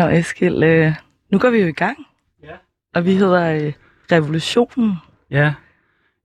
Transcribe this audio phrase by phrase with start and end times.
[0.00, 0.92] Nå Eskild, øh,
[1.30, 1.98] nu går vi jo i gang.
[2.42, 2.52] Ja.
[2.94, 3.72] Og vi hedder øh,
[4.12, 4.92] Revolutionen.
[5.30, 5.54] Ja.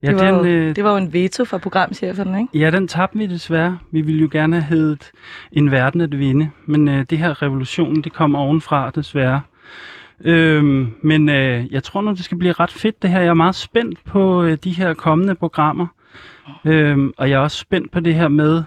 [0.04, 2.60] Ja, det, var den, jo, øh, det var jo en veto fra programcheferne, ikke?
[2.60, 3.80] ja, den tabte vi desværre.
[3.92, 5.12] Vi ville jo gerne have heddet
[5.52, 9.42] en verden at vinde, men øh, det her revolution, det kom ovenfra desværre.
[10.22, 13.20] Øhm, men øh, jeg tror nu, det skal blive ret fedt det her.
[13.20, 15.88] Jeg er meget spændt på øh, de her kommende programmer.
[16.66, 18.64] Øhm, og jeg er også spændt på det her med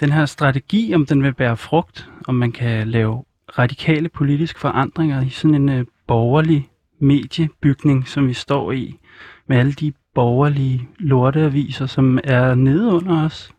[0.00, 3.24] den her strategi, om den vil bære frugt, om man kan lave
[3.58, 6.68] radikale politiske forandringer i sådan en øh, borgerlig
[7.00, 8.98] mediebygning, som vi står i,
[9.46, 13.50] med alle de borgerlige lorteaviser, som er nede under os.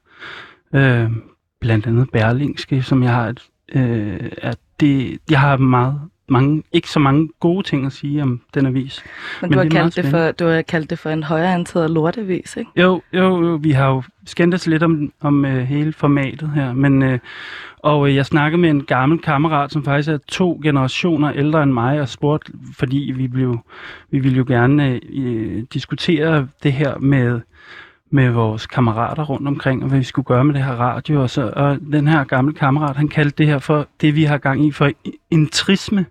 [0.74, 1.12] Øh,
[1.60, 3.44] blandt andet Berlingske, som jeg har et,
[3.76, 8.42] øh, at det, jeg har meget mange, ikke så mange gode ting at sige om
[8.54, 9.04] den avis.
[9.42, 11.54] Men, Men du, har det kaldt det for, du har kaldt det for en højere
[11.54, 12.72] antaget lortevis, ikke?
[12.76, 16.74] Jo, jo, jo, vi har jo skændt os lidt om, om uh, hele formatet her,
[16.74, 17.20] men uh,
[17.80, 21.72] og uh, jeg snakkede med en gammel kammerat, som faktisk er to generationer ældre end
[21.72, 23.59] mig, og spurgte, fordi vi, blev,
[24.11, 27.41] vi ville jo gerne uh, diskutere det her med
[28.11, 31.22] med vores kammerater rundt omkring, og hvad vi skulle gøre med det her radio.
[31.22, 34.38] Og, så, og den her gamle kammerat, han kaldte det her for, det vi har
[34.38, 34.91] gang i, for
[35.31, 36.05] entrisme.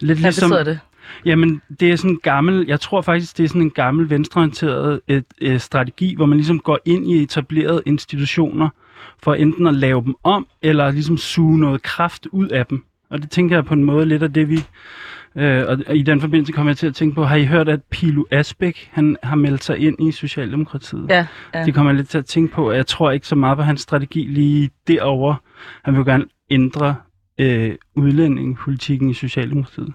[0.00, 0.80] Lidt Hvad betyder det?
[1.24, 5.00] Jamen, det er sådan en gammel, jeg tror faktisk, det er sådan en gammel venstreorienteret
[5.08, 8.68] et, et strategi, hvor man ligesom går ind i etablerede institutioner,
[9.22, 12.84] for enten at lave dem om, eller ligesom suge noget kraft ud af dem.
[13.10, 14.58] Og det tænker jeg på en måde lidt af det, vi...
[15.36, 17.80] Øh, og, i den forbindelse kommer jeg til at tænke på, har I hørt, at
[17.90, 21.06] Pilu Asbæk, han har meldt sig ind i Socialdemokratiet?
[21.08, 21.64] Ja, ja.
[21.64, 23.80] Det kommer jeg lidt til at tænke på, jeg tror ikke så meget på hans
[23.80, 25.34] strategi lige derover.
[25.84, 26.94] Han vil gerne ændre
[27.38, 29.92] øh, udlændingepolitikken i Socialdemokratiet.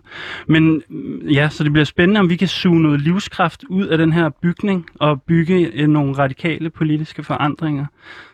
[0.47, 3.97] Men mm, ja, så det bliver spændende, om vi kan suge noget livskraft ud af
[3.97, 7.85] den her bygning og bygge øh, nogle radikale politiske forandringer.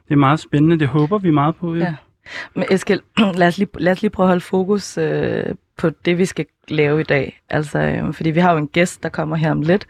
[0.08, 1.76] Det er meget spændende, det håber vi meget på.
[1.76, 1.84] Ja.
[1.84, 1.96] Ja.
[2.56, 3.02] Men Eskild,
[3.40, 5.44] lad os lige, lad os lige prøve at holde fokus øh,
[5.78, 7.42] på det, vi skal lave i dag.
[7.50, 9.88] Altså, øh, fordi vi har jo en gæst, der kommer her om lidt.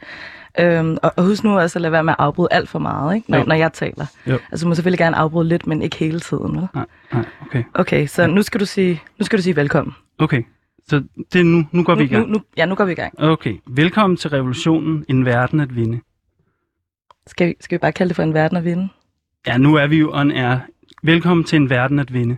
[0.60, 3.16] Øhm, og, og husk nu også at lade være med at afbryde alt for meget,
[3.16, 3.32] ikke?
[3.32, 3.44] Når, Jo.
[3.44, 4.06] når jeg taler.
[4.28, 4.34] Jo.
[4.52, 6.68] Altså, du må selvfølgelig gerne afbryde lidt, men ikke hele tiden, vel?
[6.74, 7.64] Nej, nej, okay.
[7.74, 9.96] Okay, så nu skal du sige, nu skal du sige velkommen.
[10.18, 10.44] Okay,
[10.88, 12.32] så det er nu, nu går vi i Nu, nu, gang.
[12.32, 13.14] nu, ja, nu går vi i gang.
[13.20, 16.00] Okay, velkommen til revolutionen, en verden at vinde.
[17.28, 18.90] Skal vi, skal vi bare kalde det for en verden at vinde?
[19.48, 20.58] Ja, nu er vi jo on air.
[21.04, 22.38] Velkommen til en verden at vinde.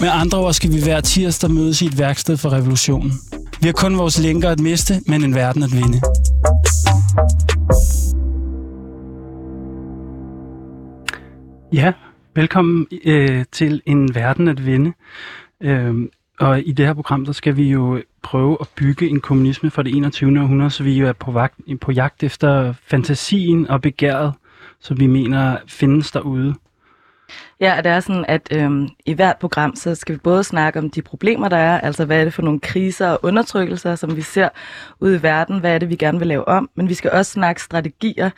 [0.00, 3.12] Med andre ord skal vi hver tirsdag mødes i et værksted for revolutionen.
[3.60, 6.00] Vi har kun vores lænker at miste, men en verden at vinde.
[11.72, 11.92] Ja,
[12.34, 14.92] velkommen øh, til en verden at vinde.
[15.60, 15.94] Øh,
[16.40, 19.82] og i det her program, der skal vi jo prøve at bygge en kommunisme for
[19.82, 20.40] det 21.
[20.40, 24.32] århundrede, så vi jo er på, vagt, på jagt efter fantasien og begæret,
[24.80, 26.54] som vi mener findes derude.
[27.60, 30.90] Ja, det er sådan, at øhm, i hvert program, så skal vi både snakke om
[30.90, 34.22] de problemer, der er, altså hvad er det for nogle kriser og undertrykkelser, som vi
[34.22, 34.48] ser
[35.00, 37.32] ude i verden, hvad er det, vi gerne vil lave om, men vi skal også
[37.32, 38.30] snakke strategier,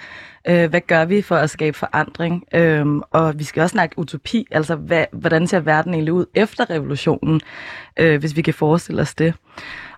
[0.49, 4.47] øh, hvad gør vi for at skabe forandring, øhm, og vi skal også snakke utopi,
[4.51, 7.41] altså hvad, hvordan ser verden egentlig ud efter revolutionen,
[7.97, 9.35] øh, hvis vi kan forestille os det.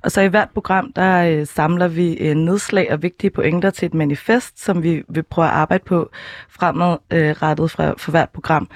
[0.02, 3.86] Og så i hvert program, der øh, samler vi øh, nedslag og vigtige pointer til
[3.86, 6.10] et manifest, som vi vil prøve at arbejde på
[6.50, 8.68] fremadrettet øh, fra, for hvert program.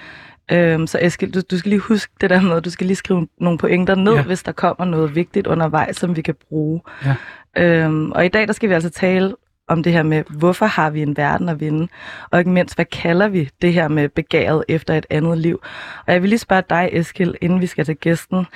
[0.53, 3.29] Øhm, så Eskild, du, du skal lige huske det der med, du skal lige skrive
[3.41, 4.23] nogle pointer ned, Ja.
[4.23, 6.81] hvis der kommer noget vigtigt undervejs, som vi kan bruge.
[7.05, 7.15] Ja.
[7.57, 9.35] Øhm, og i dag, der skal vi altså tale
[9.69, 11.89] om det her med, hvorfor har vi en verden at vinde?
[12.31, 15.61] Og ikke mindst, hvad kalder vi det her med begæret efter et andet liv?
[16.07, 18.47] Og jeg vil lige spørge dig, Eskild, inden vi skal til gæsten.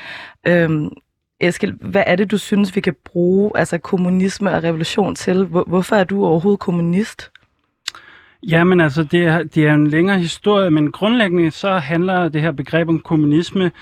[0.47, 0.91] Øhm,
[1.41, 5.45] Eskil, hvad er det, du synes, vi kan bruge altså kommunisme og revolution til?
[5.45, 7.31] Hvor, hvorfor er du overhovedet kommunist?
[8.49, 12.53] Jamen altså, det er, det er en længere historie, men grundlæggende så handler det her
[12.53, 13.73] begreb om kommunisme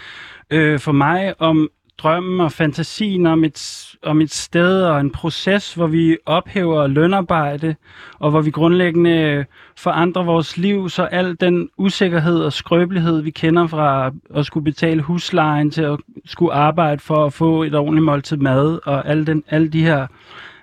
[0.50, 1.68] øh, for mig om
[1.98, 7.74] drømmen og fantasien om et, om et sted og en proces, hvor vi ophæver lønarbejde,
[8.18, 9.44] og hvor vi grundlæggende øh,
[9.76, 15.02] forandrer vores liv, så al den usikkerhed og skrøbelighed, vi kender fra at skulle betale
[15.02, 19.44] huslejen til at skulle arbejde for at få et ordentligt måltid mad, og alle, den,
[19.48, 20.06] alle de her,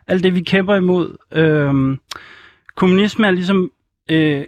[0.07, 1.17] alt det, vi kæmper imod.
[1.31, 1.99] Øhm,
[2.75, 3.71] kommunisme er ligesom
[4.11, 4.45] øh,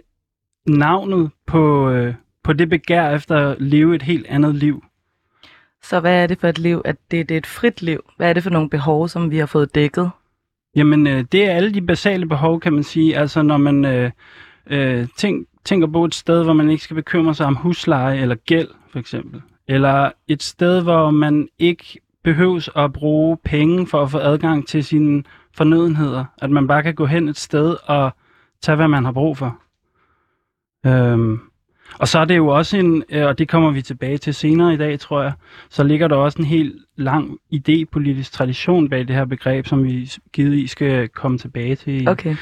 [0.66, 4.84] navnet på, øh, på det begær efter at leve et helt andet liv.
[5.82, 6.82] Så hvad er det for et liv?
[6.84, 8.00] At det, det er et frit liv?
[8.16, 10.10] Hvad er det for nogle behov, som vi har fået dækket?
[10.76, 13.16] Jamen, øh, det er alle de basale behov, kan man sige.
[13.18, 14.10] Altså, når man øh,
[14.66, 18.34] øh, tænk, tænker på et sted, hvor man ikke skal bekymre sig om husleje eller
[18.34, 19.42] gæld, for eksempel.
[19.68, 24.84] Eller et sted, hvor man ikke behøves at bruge penge for at få adgang til
[24.84, 25.22] sine
[25.54, 26.24] fornødenheder.
[26.38, 28.10] At man bare kan gå hen et sted og
[28.62, 29.58] tage, hvad man har brug for.
[30.86, 31.40] Øhm,
[31.98, 34.74] og så er det jo også en, øh, og det kommer vi tilbage til senere
[34.74, 35.32] i dag, tror jeg,
[35.70, 40.12] så ligger der også en helt lang idépolitisk tradition bag det her begreb, som vi
[40.32, 42.08] givetvis skal komme tilbage til.
[42.08, 42.36] Okay.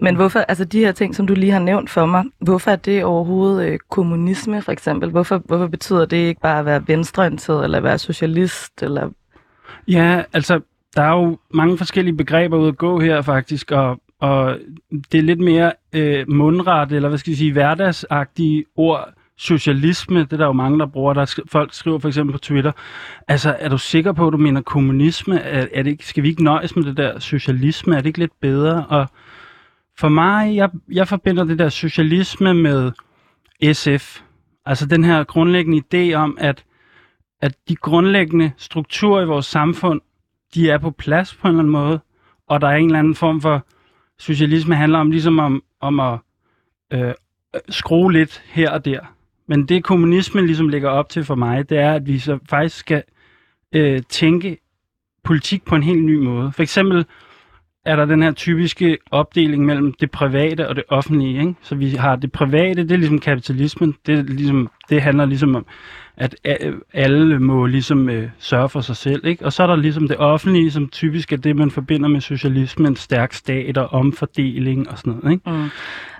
[0.00, 2.76] Men hvorfor, altså de her ting, som du lige har nævnt for mig, hvorfor er
[2.76, 5.10] det overhovedet øh, kommunisme for eksempel?
[5.10, 9.10] Hvorfor, hvorfor betyder det ikke bare at være venstreorienteret, eller være socialist, eller...
[9.88, 10.60] Ja, altså,
[10.96, 14.58] der er jo mange forskellige begreber ude at gå her faktisk, og og
[15.12, 19.08] det er lidt mere øh, mundret, eller hvad skal jeg sige, hverdagsagtige ord.
[19.36, 21.12] Socialisme, det er der jo mange, der bruger.
[21.14, 22.72] Der sk- folk skriver for eksempel på Twitter,
[23.28, 25.40] altså er du sikker på, at du mener kommunisme?
[25.40, 27.94] Er, er det ikke, skal vi ikke nøjes med det der socialisme?
[27.96, 28.86] Er det ikke lidt bedre?
[28.86, 29.06] Og
[29.98, 32.92] for mig, jeg, jeg forbinder det der socialisme med
[33.72, 34.20] SF.
[34.66, 36.64] Altså den her grundlæggende idé om, at,
[37.42, 40.00] at de grundlæggende strukturer i vores samfund,
[40.54, 42.00] de er på plads på en eller anden måde,
[42.48, 43.66] og der er en eller anden form for
[44.20, 46.18] socialisme handler om ligesom om, om at
[46.92, 47.14] øh,
[47.68, 49.00] skrue lidt her og der.
[49.46, 52.76] Men det kommunismen ligesom lægger op til for mig, det er, at vi så faktisk
[52.78, 53.02] skal
[53.72, 54.58] øh, tænke
[55.24, 56.52] politik på en helt ny måde.
[56.52, 57.06] For eksempel
[57.90, 61.40] er der den her typiske opdeling mellem det private og det offentlige.
[61.40, 61.54] Ikke?
[61.62, 63.94] Så vi har det private, det er ligesom kapitalismen.
[64.06, 65.66] Det, er ligesom, det handler ligesom om,
[66.16, 66.34] at
[66.92, 69.26] alle må ligesom øh, sørge for sig selv.
[69.26, 69.44] Ikke?
[69.44, 72.88] Og så er der ligesom det offentlige, som typisk er det, man forbinder med socialisme,
[72.88, 75.32] en stærk stat og omfordeling og sådan noget.
[75.32, 75.50] Ikke?
[75.50, 75.68] Mm.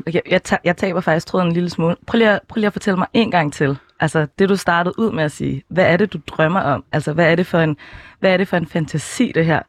[0.07, 1.97] Okay, jeg, ta- jeg taber faktisk tråden en lille smule.
[2.07, 3.77] Prøv lige, at, prøv lige at fortælle mig en gang til.
[4.01, 5.63] Altså det, du startede ud med at sige.
[5.69, 6.85] Hvad er det, du drømmer om?
[6.93, 7.77] Altså hvad er det for en,
[8.21, 9.63] hvad er det for en fantasi, det her?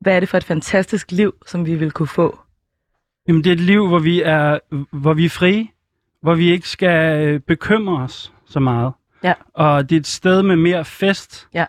[0.00, 2.38] Hvad er det for et fantastisk liv, som vi vil kunne få?
[3.28, 4.58] Jamen det er et liv, hvor vi er,
[4.90, 5.68] hvor vi er frie.
[6.22, 8.92] Hvor vi ikke skal øh, bekymre os så meget.
[9.24, 9.34] Ja.
[9.54, 11.48] Og det er et sted med mere fest.
[11.54, 11.64] Ja.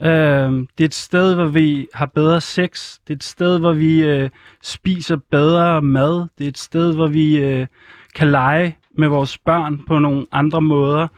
[0.00, 2.98] Øhm, det er et sted, hvor vi har bedre sex.
[3.06, 4.30] Det er et sted, hvor vi øh,
[4.62, 6.26] spiser bedre mad.
[6.38, 7.66] Det er et sted, hvor vi øh,
[8.14, 11.08] kan lege med vores børn på nogle andre måder.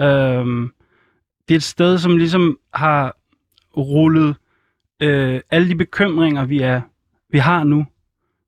[0.00, 0.72] Øhm,
[1.48, 3.16] det er et sted, som ligesom har
[3.76, 4.36] rullet
[5.04, 6.80] øh, alle de bekymringer, vi, er,
[7.30, 7.86] vi har nu,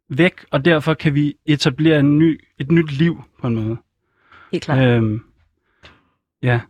[0.09, 3.77] væk, og derfor kan vi etablere en ny, et nyt liv på en måde.
[4.53, 4.79] Helt klart.
[4.79, 5.21] Øhm,
[6.43, 6.61] ja.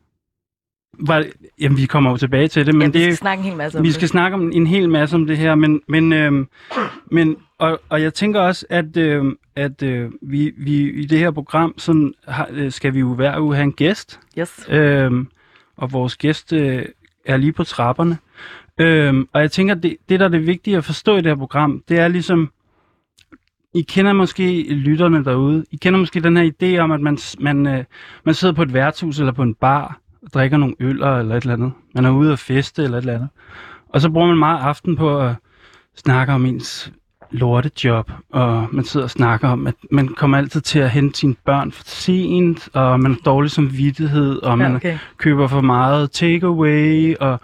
[1.00, 1.24] Var,
[1.60, 3.56] jamen, vi kommer jo tilbage til det, men ja, det, vi skal snakke en hel
[3.56, 3.94] masse om vi det.
[3.94, 6.48] skal snakke om en hel masse om det her, men, men, øhm,
[7.10, 9.24] men og, og jeg tænker også, at, øh,
[9.56, 13.40] at øh, vi, vi i det her program, sådan, har, øh, skal vi jo hver
[13.40, 14.20] uge have en gæst.
[14.38, 14.66] Yes.
[14.68, 15.28] Øhm,
[15.76, 16.84] og vores gæst øh,
[17.24, 18.18] er lige på trapperne.
[18.80, 21.36] Øhm, og jeg tænker, det, det, der er det vigtige at forstå i det her
[21.36, 22.50] program, det er ligesom,
[23.74, 25.64] I kender måske lytterne derude.
[25.70, 27.84] I kender måske den her idé om, at man, man, øh,
[28.24, 31.42] man sidder på et værtshus eller på en bar og drikker nogle øl eller et
[31.42, 31.72] eller andet.
[31.94, 33.28] Man er ude at feste eller et eller andet.
[33.88, 35.34] Og så bruger man meget aften på at
[35.96, 36.92] snakke om ens
[37.30, 41.34] lortejob, og man sidder og snakker om, at man kommer altid til at hente sine
[41.44, 44.98] børn for sent, og man har dårlig samvittighed, og man ja, okay.
[45.16, 47.40] køber for meget takeaway, og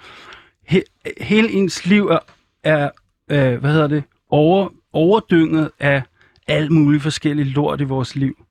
[0.72, 0.82] he,
[1.20, 2.18] hele ens liv er,
[2.64, 2.90] er
[3.30, 6.02] øh, hvad hedder det, over, overdynget af
[6.46, 8.46] alt muligt forskellige lort i vores liv.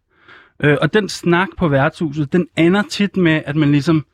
[0.64, 4.06] Øh, og den snak på værtshuset, den ender tit med, at man ligesom,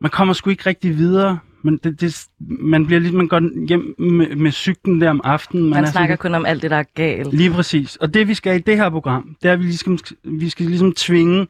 [0.00, 1.38] man kommer sgu ikke rigtig videre.
[1.62, 5.64] Men det, det, man bliver ligesom, man går hjem med, med cyklen der om aftenen.
[5.64, 7.34] Man, man er snakker sådan, kun om alt det, der er galt.
[7.34, 7.96] Lige præcis.
[7.96, 10.66] Og det vi skal i det her program, det er, at vi, ligesom, vi skal
[10.66, 11.46] ligesom tvinge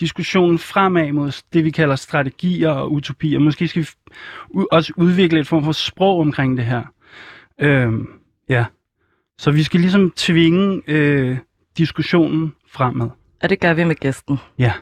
[0.00, 3.38] diskussionen fremad mod det, vi kalder strategier og utopier.
[3.38, 3.88] Måske skal vi
[4.72, 6.82] også udvikle et form for sprog omkring det her.
[7.58, 8.06] Øhm,
[8.48, 8.64] ja.
[9.38, 11.38] Så vi skal ligesom tvinge øh,
[11.78, 13.08] diskussionen fremad.
[13.42, 14.38] Og det gør vi med gæsten.
[14.58, 14.72] Ja.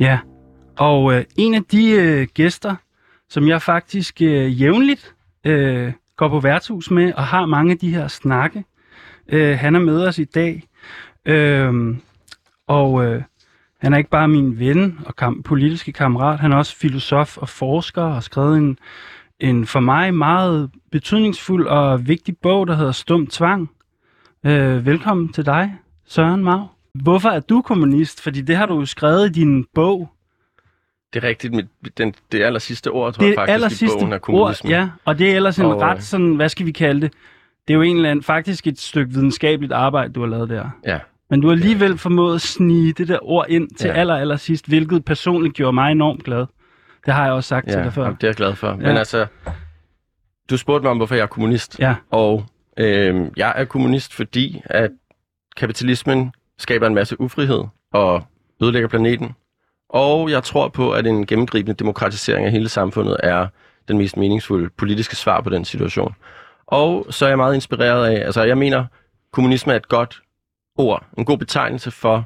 [0.00, 0.18] Ja,
[0.78, 2.74] og øh, en af de øh, gæster,
[3.28, 5.14] som jeg faktisk øh, jævnligt
[5.46, 8.64] øh, går på værtshus med og har mange af de her snakke,
[9.28, 10.62] øh, han er med os i dag.
[11.26, 11.96] Øh,
[12.66, 13.22] og øh,
[13.80, 17.48] han er ikke bare min ven og kam- politiske kammerat, han er også filosof og
[17.48, 18.78] forsker og har skrevet en,
[19.40, 23.70] en for mig meget betydningsfuld og vigtig bog, der hedder Stum Tvang.
[24.46, 25.74] Øh, velkommen til dig,
[26.06, 26.60] Søren Mau.
[26.94, 28.22] Hvorfor er du kommunist?
[28.22, 30.08] Fordi det har du jo skrevet i din bog.
[31.12, 31.54] Det er rigtigt.
[31.54, 31.66] Mit,
[31.98, 34.20] den, det aller sidste ord, tror Det jeg er faktisk, aller i bogen er ord,
[34.20, 34.70] kommunisme.
[34.70, 34.88] ja.
[35.04, 37.12] Og det er ellers en Og, øh, ret sådan, hvad skal vi kalde det?
[37.68, 40.70] Det er jo en eller anden, faktisk et stykke videnskabeligt arbejde, du har lavet der.
[40.86, 40.98] ja.
[41.30, 43.94] Men du har alligevel formået at snige det der ord ind til Ja.
[43.94, 46.46] aller, aller sidst, hvilket personligt gjorde mig enormt glad.
[47.06, 48.02] Det har jeg også sagt til ja dig før.
[48.02, 48.68] jamen, det er jeg glad for.
[48.68, 48.74] Ja.
[48.76, 49.26] Men altså,
[50.50, 51.78] du spurgte mig om, hvorfor jeg er kommunist.
[51.78, 52.44] Ja, Og
[52.78, 54.90] øh, jeg er kommunist, fordi at
[55.56, 58.22] kapitalismen skaber en masse ufrihed og
[58.62, 59.32] ødelægger planeten.
[59.88, 63.46] Og jeg tror på, at en gennemgribende demokratisering af hele samfundet er
[63.88, 66.14] den mest meningsfulde politiske svar på den situation.
[66.66, 68.84] Og så er jeg meget inspireret af, altså jeg mener,
[69.32, 70.22] kommunisme er et godt
[70.76, 72.24] ord, en god betegnelse for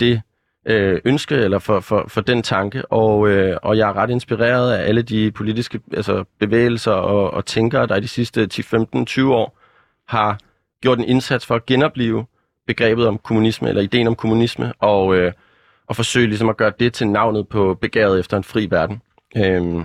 [0.00, 0.22] det
[0.66, 4.72] øh, ønske, eller for, for, for den tanke, og, øh, og jeg er ret inspireret
[4.72, 9.06] af alle de politiske altså bevægelser og, og tænkere, der i de sidste 10, 15,
[9.06, 9.58] 20 år
[10.08, 10.38] har
[10.82, 12.26] gjort en indsats for at genopleve
[12.66, 15.32] begrebet om kommunisme, eller ideen om kommunisme, og, øh,
[15.86, 19.02] og forsøge ligesom at gøre det til navnet på begæret efter en fri verden.
[19.36, 19.84] Øhm,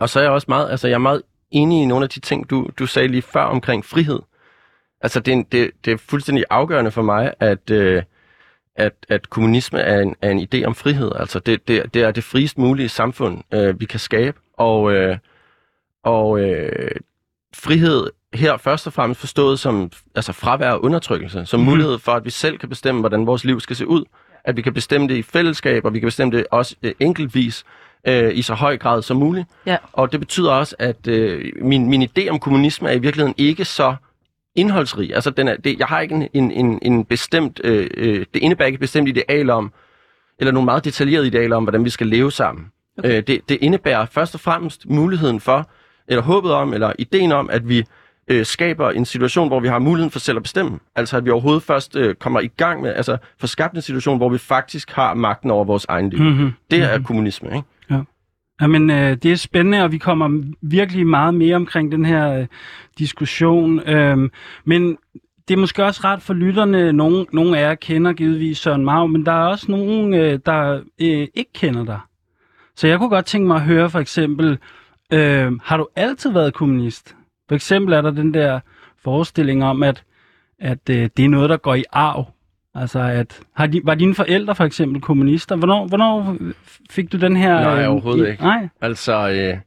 [0.00, 2.20] og så er jeg også meget, altså jeg er meget enig i nogle af de
[2.20, 4.18] ting, du, du sagde lige før omkring frihed.
[5.00, 8.02] Altså det er, en, det, det er fuldstændig afgørende for mig, at, øh,
[8.76, 11.12] at, at kommunisme er en, er en idé om frihed.
[11.16, 14.38] Altså det, det, det er det friest mulige samfund, øh, vi kan skabe.
[14.56, 15.18] Og, øh,
[16.04, 16.90] og øh,
[17.54, 21.68] frihed her først og fremmest forstået som altså fravær af undertrykkelse, som Mhm.
[21.68, 24.04] mulighed for, at vi selv kan bestemme, hvordan vores liv skal se ud.
[24.44, 27.64] At vi kan bestemme det i fællesskab, og vi kan bestemme det også øh, enkeltvis
[28.08, 29.46] øh, i så høj grad som muligt.
[29.66, 29.76] Ja.
[29.92, 33.64] Og det betyder også, at øh, min, min idé om kommunisme er i virkeligheden ikke
[33.64, 33.96] så
[34.54, 35.14] indholdsrig.
[35.14, 38.40] Altså, den er, det, jeg har ikke en, en, en, en bestemt, øh, øh, det
[38.40, 39.72] indebærer ikke et bestemt ideal om,
[40.38, 42.66] eller nogle meget detaljerede idealer om, hvordan vi skal leve sammen.
[42.98, 43.16] Okay.
[43.16, 45.70] Øh, det, det indebærer først og fremmest muligheden for,
[46.08, 47.84] eller håbet om, eller ideen om, at vi
[48.28, 50.78] øh, skaber en situation, hvor vi har muligheden for selv at bestemme.
[50.96, 54.16] Altså at vi overhovedet først øh, kommer i gang med, altså får skabt en situation,
[54.16, 56.20] hvor vi faktisk har magten over vores egen liv.
[56.20, 56.26] Mm.
[56.26, 56.52] mm-hmm.
[56.70, 57.68] Det er kommunisme, ikke?
[58.60, 62.46] Jamen, øh, det er spændende, og vi kommer virkelig meget mere omkring den her øh,
[62.98, 63.80] diskussion.
[63.80, 64.30] Øh,
[64.64, 64.98] men
[65.48, 66.92] det er måske også ret for lytterne.
[66.92, 70.80] Nogle, nogle af jer kender givetvis Søren Mau, men der er også nogen, øh, der
[71.00, 72.00] øh, ikke kender dig.
[72.76, 74.58] Så jeg kunne godt tænke mig at høre for eksempel,
[75.12, 77.16] øh, har du altid været kommunist?
[77.48, 78.60] For eksempel er der den der
[79.02, 80.04] forestilling om, at,
[80.58, 82.26] at øh, det er noget, der går i arv.
[82.74, 85.56] Altså, at, har de, var dine forældre for eksempel kommunister?
[85.56, 86.36] Hvornår, hvornår
[86.90, 87.60] fik du den her...
[87.60, 88.42] Nej, øh, overhovedet i- ikke.
[88.42, 89.58] Nej, Altså, øh,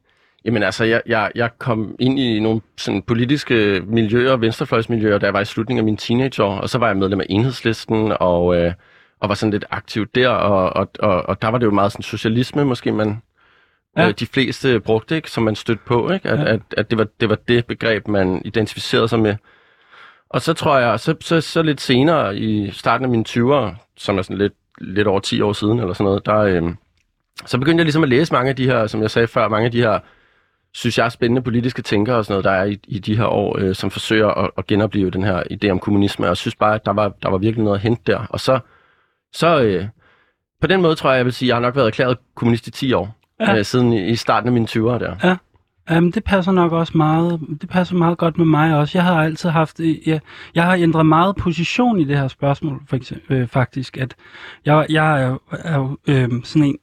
[0.44, 5.34] jamen altså, jeg, jeg, jeg kom ind i nogle sådan, politiske miljøer, venstrefløjsmiljøer, da jeg
[5.34, 8.72] var i slutningen af mine teenageår, og så var jeg medlem af Enhedslisten, og, øh,
[9.20, 11.92] og var sådan lidt aktiv der, og, og, og, og der var det jo meget
[11.92, 13.22] sådan socialisme, måske man
[13.96, 14.08] Ja.
[14.08, 16.28] øh, de fleste brugte, ikke, som man stødte på, ikke?
[16.28, 16.44] At, ja.
[16.44, 19.36] at, at det, var, det var det begreb, man identificerede sig med.
[20.32, 24.18] Og så tror jeg, så, så, så lidt senere, i starten af mine 20'ere, som
[24.18, 26.62] er sådan lidt, lidt over 10 år siden, eller sådan noget, der, øh,
[27.46, 29.64] så begyndte jeg ligesom at læse mange af de her, som jeg sagde før, mange
[29.66, 29.98] af de her,
[30.74, 33.58] synes jeg, spændende politiske tænkere og sådan noget, der er i, i de her år,
[33.58, 36.74] øh, som forsøger at, at genopleve den her idé om kommunisme, og jeg synes bare,
[36.74, 38.26] at der var, der var virkelig noget at hente der.
[38.30, 38.58] Og så,
[39.32, 39.86] så øh,
[40.60, 42.66] på den måde tror jeg, jeg vil sige, at jeg har nok været erklæret kommunist
[42.66, 43.50] i 10 år, Ja.
[43.50, 43.58] ja.
[43.58, 45.16] øh, siden i, i starten af mine 20'ere der.
[45.90, 47.40] Jamen, det passer nok også meget.
[47.60, 48.98] Det passer meget godt med mig også.
[48.98, 50.20] Jeg har altid haft, øh, jeg,
[50.54, 53.96] jeg har ændret meget position i det her spørgsmål, for eksempel, øh, faktisk.
[53.96, 54.16] At
[54.64, 56.78] jeg, jeg er er jo øh, sådan en,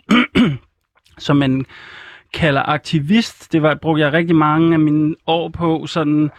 [1.18, 1.66] som man
[2.34, 3.54] kalder aktivist.
[3.54, 6.32] Det var, brugte jeg rigtig mange af mine år på, sådan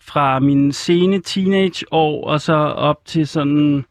[0.00, 3.84] fra min sene teenageår og så op til sådan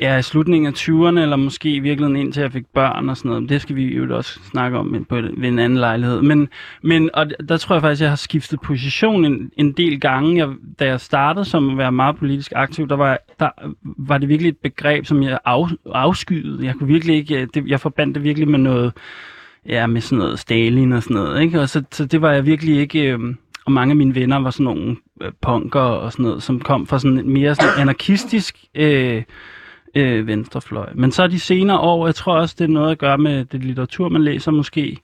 [0.00, 3.28] ja, i slutningen af 20'erne, eller måske i virkeligheden indtil jeg fik børn og sådan
[3.28, 3.48] noget.
[3.48, 6.22] Det skal vi jo også snakke om på, ved en anden lejlighed.
[6.22, 6.48] Men,
[6.82, 10.38] men og der tror jeg faktisk, jeg har skiftet position en, en del gange.
[10.38, 13.48] Jeg, da jeg startede som at være meget politisk aktiv, der var, der
[13.82, 16.66] var det virkelig et begreb, som jeg af, afskyede.
[16.66, 18.92] Jeg kunne virkelig ikke, det, jeg forbandt det virkelig med noget,
[19.68, 21.60] ja, med sådan noget Stalin og sådan noget, ikke?
[21.60, 23.18] Og så, så det var jeg virkelig ikke, øh,
[23.64, 26.86] og mange af mine venner var sådan nogle øh, punker og sådan noget, som kom
[26.86, 29.22] fra sådan en mere sådan anarkistisk øh,
[29.96, 30.88] øh, venstrefløj.
[30.94, 33.64] Men så de senere år, jeg tror også, det er noget at gøre med det
[33.64, 34.98] litteratur, man læser måske,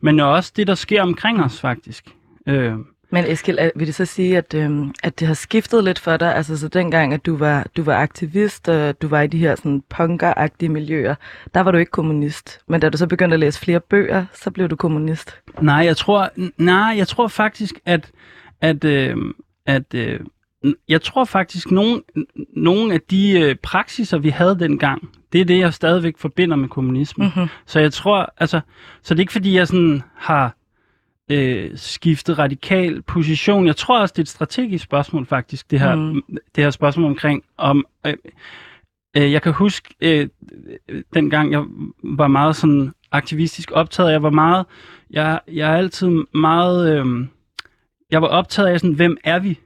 [0.00, 2.04] men også det, der sker omkring os faktisk.
[2.46, 2.72] Øh,
[3.10, 6.16] Men Eskild, er- vil det så sige, at, øhm, at det har skiftet lidt for
[6.16, 6.34] dig?
[6.34, 9.54] Altså så dengang, at du var, du var aktivist, og du var i de her
[9.56, 11.14] sådan punkeragtige miljøer,
[11.54, 12.60] der var du ikke kommunist.
[12.68, 15.40] Men da du så begyndte at læse flere bøger, så blev du kommunist.
[15.60, 16.30] Nej, jeg tror,
[16.62, 18.10] nej, jeg tror faktisk, at,
[18.60, 19.16] at, øh,
[19.66, 20.20] at øh,
[20.88, 22.02] jeg tror faktisk, nogle,
[22.56, 26.68] nogle af de øh, praksiser, vi havde dengang, det er det, jeg stadigvæk forbinder med
[26.68, 27.32] kommunismen.
[27.36, 27.46] Mhm.
[27.66, 28.60] Så jeg tror, altså,
[29.02, 30.54] så det er ikke fordi, jeg sådan har
[31.30, 33.66] øh, skiftet radikal position.
[33.66, 36.22] Jeg tror også, det er et strategisk spørgsmål faktisk, det her, Mm.
[36.54, 38.14] det her spørgsmål omkring, om, øh,
[39.16, 40.28] øh, jeg kan huske, øh,
[41.14, 41.64] dengang jeg
[42.04, 44.66] var meget sådan aktivistisk optaget, jeg var meget,
[45.10, 47.26] jeg, jeg er altid meget, øh,
[48.10, 49.58] jeg var optaget af sådan, hvem er vi?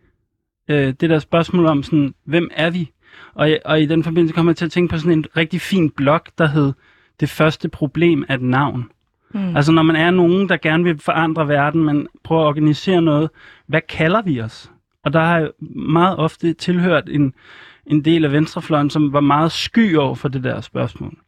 [0.68, 2.90] Øh, det der spørgsmål om sådan, hvem er vi?
[3.34, 5.90] Og, og i den forbindelse kom jeg til at tænke på sådan en rigtig fin
[5.90, 6.72] blog, der hed
[7.20, 8.90] Det første problem er et navn.
[9.34, 9.56] Mm.
[9.56, 13.30] Altså når man er nogen, der gerne vil forandre verden, men prøver at organisere noget,
[13.66, 14.70] hvad kalder vi os?
[15.04, 17.34] Og der har jeg meget ofte tilhørt en,
[17.86, 21.18] en del af venstrefløjen, som var meget sky over for det der spørgsmål.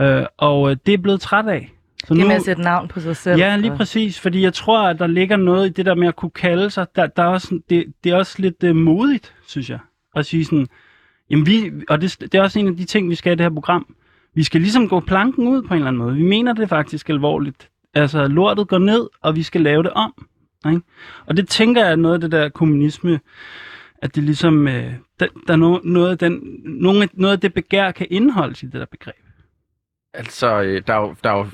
[0.00, 1.72] Øh, og øh, det er blevet træt af.
[2.04, 3.38] Så Det med at sætte navn på sig selv.
[3.38, 6.08] Ja, lige og- præcis, fordi jeg tror, at der ligger noget i det der med
[6.08, 6.86] at kunne kalde sig.
[6.96, 9.78] Der, der er også, det, det er også lidt uh, modigt, synes jeg,
[10.16, 10.66] at sige sådan,
[11.30, 13.44] jamen vi, og det, det er også en af de ting, vi skal i det
[13.44, 13.94] her program.
[14.34, 16.14] Vi skal ligesom gå planken ud på en eller anden måde.
[16.14, 17.68] Vi mener det faktisk alvorligt.
[17.94, 20.26] Altså, lortet går ned, og vi skal lave det om.
[20.66, 20.80] Ikke?
[21.26, 23.20] Og det tænker jeg er noget af det der kommunisme,
[24.02, 27.54] at det ligesom, øh, der, der er no, noget, af den, nogle, noget af det
[27.54, 29.14] begær kan indeholdes i det der begreb.
[30.14, 31.46] Altså, øh, der er jo, der er jo,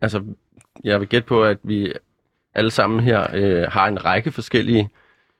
[0.00, 0.22] altså,
[0.84, 1.92] jeg vil gætte på, at vi
[2.54, 4.88] alle sammen her øh, har en række forskellige,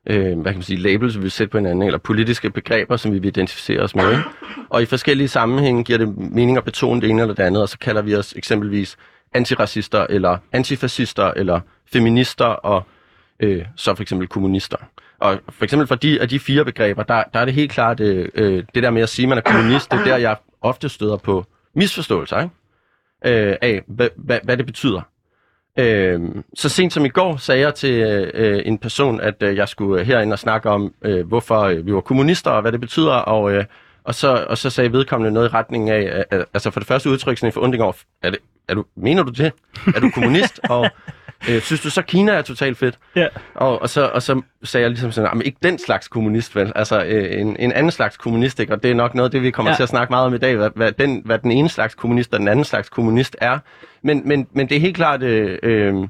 [0.07, 3.13] øh, hvad kan man sige, labels, vi vil sætte på hinanden, eller politiske begreber, som
[3.13, 4.19] vi vil identificere os med.
[4.69, 7.69] Og i forskellige sammenhænge giver det mening at betone det ene eller det andet, og
[7.69, 8.97] så kalder vi os eksempelvis
[9.35, 11.61] antiracister, eller antifascister, eller
[11.93, 12.83] feminister, og
[13.41, 14.77] øh, så for eksempel kommunister.
[15.19, 18.01] Og for eksempel for de, af de fire begreber, der, der er det helt klart
[18.01, 20.37] øh, øh det der med at sige, at man er kommunist, det er der, jeg
[20.61, 22.55] ofte støder på misforståelser ikke?
[23.25, 25.01] Øh, af, hvad, hvad, hvad det betyder.
[25.79, 26.21] Øh,
[26.55, 28.01] så sent som i går sagde jeg til
[28.35, 31.95] øh, en person, at øh, jeg skulle herinde og snakke om, øh, hvorfor øh, vi
[31.95, 33.65] var kommunister og hvad det betyder, og, øh,
[34.05, 37.11] og, så, og så sagde vedkommende noget i retning af, øh, altså for det første
[37.11, 39.53] udtryk sådan en forundring over, er det, er du, mener du det?
[39.97, 40.61] Er du kommunist?
[40.71, 40.91] og
[41.49, 42.99] øh, synes du så, Kina er totalt fedt?
[43.17, 43.27] Ja.
[43.55, 46.73] Og, og, så, og så sagde jeg ligesom sådan, men ikke den slags kommunist, vel?
[46.75, 48.73] Altså øh, en, en anden slags kommunist, ikke?
[48.73, 49.73] Og det er nok noget af det, vi kommer Ja.
[49.73, 49.77] ja.
[49.77, 52.33] til at snakke meget om i dag, hvad, hvad, den, hvad den ene slags kommunist
[52.35, 53.59] og den anden slags kommunist er.
[54.03, 56.09] Men, men, men det er helt klart, øh, øh, det,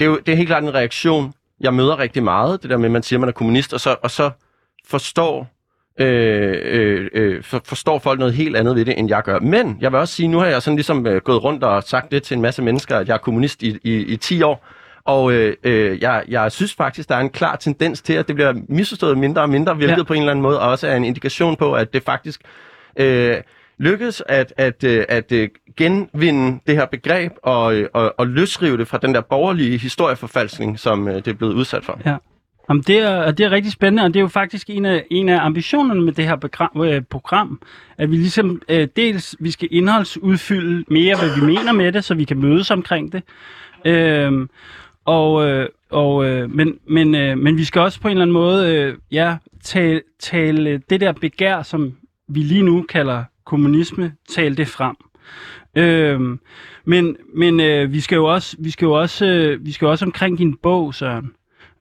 [0.00, 2.84] er jo, det er helt klart en reaktion, jeg møder rigtig meget, det der med,
[2.84, 4.30] at man siger, at man er kommunist, og så, og så
[4.88, 5.48] forstår
[5.98, 9.38] øh, øh, øh, for, forstår folk noget helt andet ved det, end jeg gør.
[9.38, 12.12] Men jeg vil også sige, nu har jeg sådan ligesom øh, gået rundt og sagt
[12.12, 14.66] det til en masse mennesker, at jeg er kommunist i, i, i 10 år,
[15.04, 18.34] og øh, øh, jeg, jeg synes faktisk, der er en klar tendens til, at det
[18.34, 20.02] bliver misforstået mindre og mindre, hvilket Ja.
[20.02, 22.40] på en eller anden måde også er en indikation på, at det faktisk
[22.96, 23.36] øh,
[23.78, 28.88] lykkes at, at, øh, at øh, genvinde det her begreb og, og, og løsrive det
[28.88, 32.00] fra den der borgerlige historieforfalskning, som det er blevet udsat for.
[32.06, 32.16] Ja.
[32.68, 35.28] Jamen, det, er, det er rigtig spændende, og det er jo faktisk en af, en
[35.28, 37.60] af ambitionerne med det her program, øh, program
[37.98, 42.14] at vi ligesom øh, dels vi skal indholdsudfylde mere, hvad vi mener med det, så
[42.14, 43.22] vi kan mødes omkring det.
[43.84, 44.48] Øhm,
[45.04, 48.32] og, øh, og, øh, men, men, øh, men vi skal også på en eller anden
[48.32, 51.92] måde øh, ja, tale, tale det der begær, som
[52.28, 54.96] vi lige nu kalder kommunisme, tale det frem.
[55.76, 56.40] Øhm,
[56.84, 59.90] men men øh, vi skal jo også vi skal jo også øh, vi skal jo
[59.90, 61.32] også omkring din bog, Søren.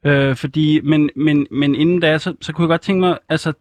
[0.06, 3.54] Øh, fordi, men, men, men inden da, så, så kunne jeg godt tænke mig, altså,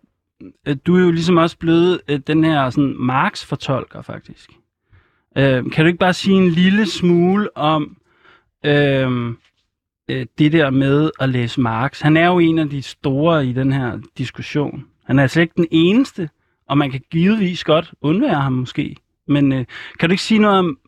[0.68, 4.50] øh, du er jo ligesom også blevet øh, den her sådan Marx-fortolker, faktisk.
[5.38, 7.96] Øh, kan du ikke bare sige en lille smule om
[8.64, 9.34] øh,
[10.10, 12.00] øh, det der med at læse Marx?
[12.00, 14.84] Han er jo en af de store i den her diskussion.
[15.04, 16.30] Han er altså ikke den eneste,
[16.68, 18.96] og man kan givetvis godt undvære ham måske.
[19.28, 19.64] Men øh,
[19.98, 20.78] kan du ikke sige noget om,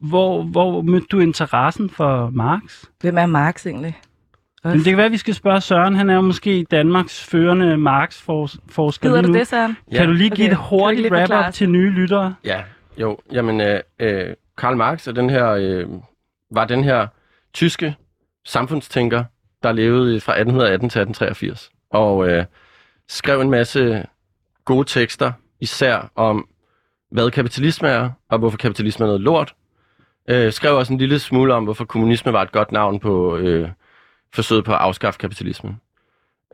[0.00, 2.84] hvor, hvor mødte du interessen for Marx?
[3.00, 3.96] Hvem er Marx egentlig?
[4.68, 5.94] Men det kan være, at vi skal spørge Søren.
[5.94, 9.38] Han er jo måske Danmarks førende Marx-forsker Gider lige du nu.
[9.38, 9.76] det, Søren?
[9.94, 10.36] Kan du lige Okay.
[10.36, 12.34] give et hurtigt wrap-up til nye lyttere?
[12.44, 12.62] Ja,
[12.98, 15.86] jo, jamen, øh, øh, Karl Marx er den her, øh,
[16.54, 17.06] var den her
[17.54, 17.94] tyske
[18.46, 19.24] samfundstænker,
[19.62, 22.44] der levede fra 1818 til 1883, og øh,
[23.08, 24.04] skrev en masse
[24.64, 26.48] gode tekster, især om,
[27.10, 29.54] hvad kapitalisme er, og hvorfor kapitalisme er noget lort.
[30.30, 33.68] Øh, skrev også en lille smule om, hvorfor kommunisme var et godt navn på øh,
[34.34, 35.80] forsøget på at afskaffe kapitalismen.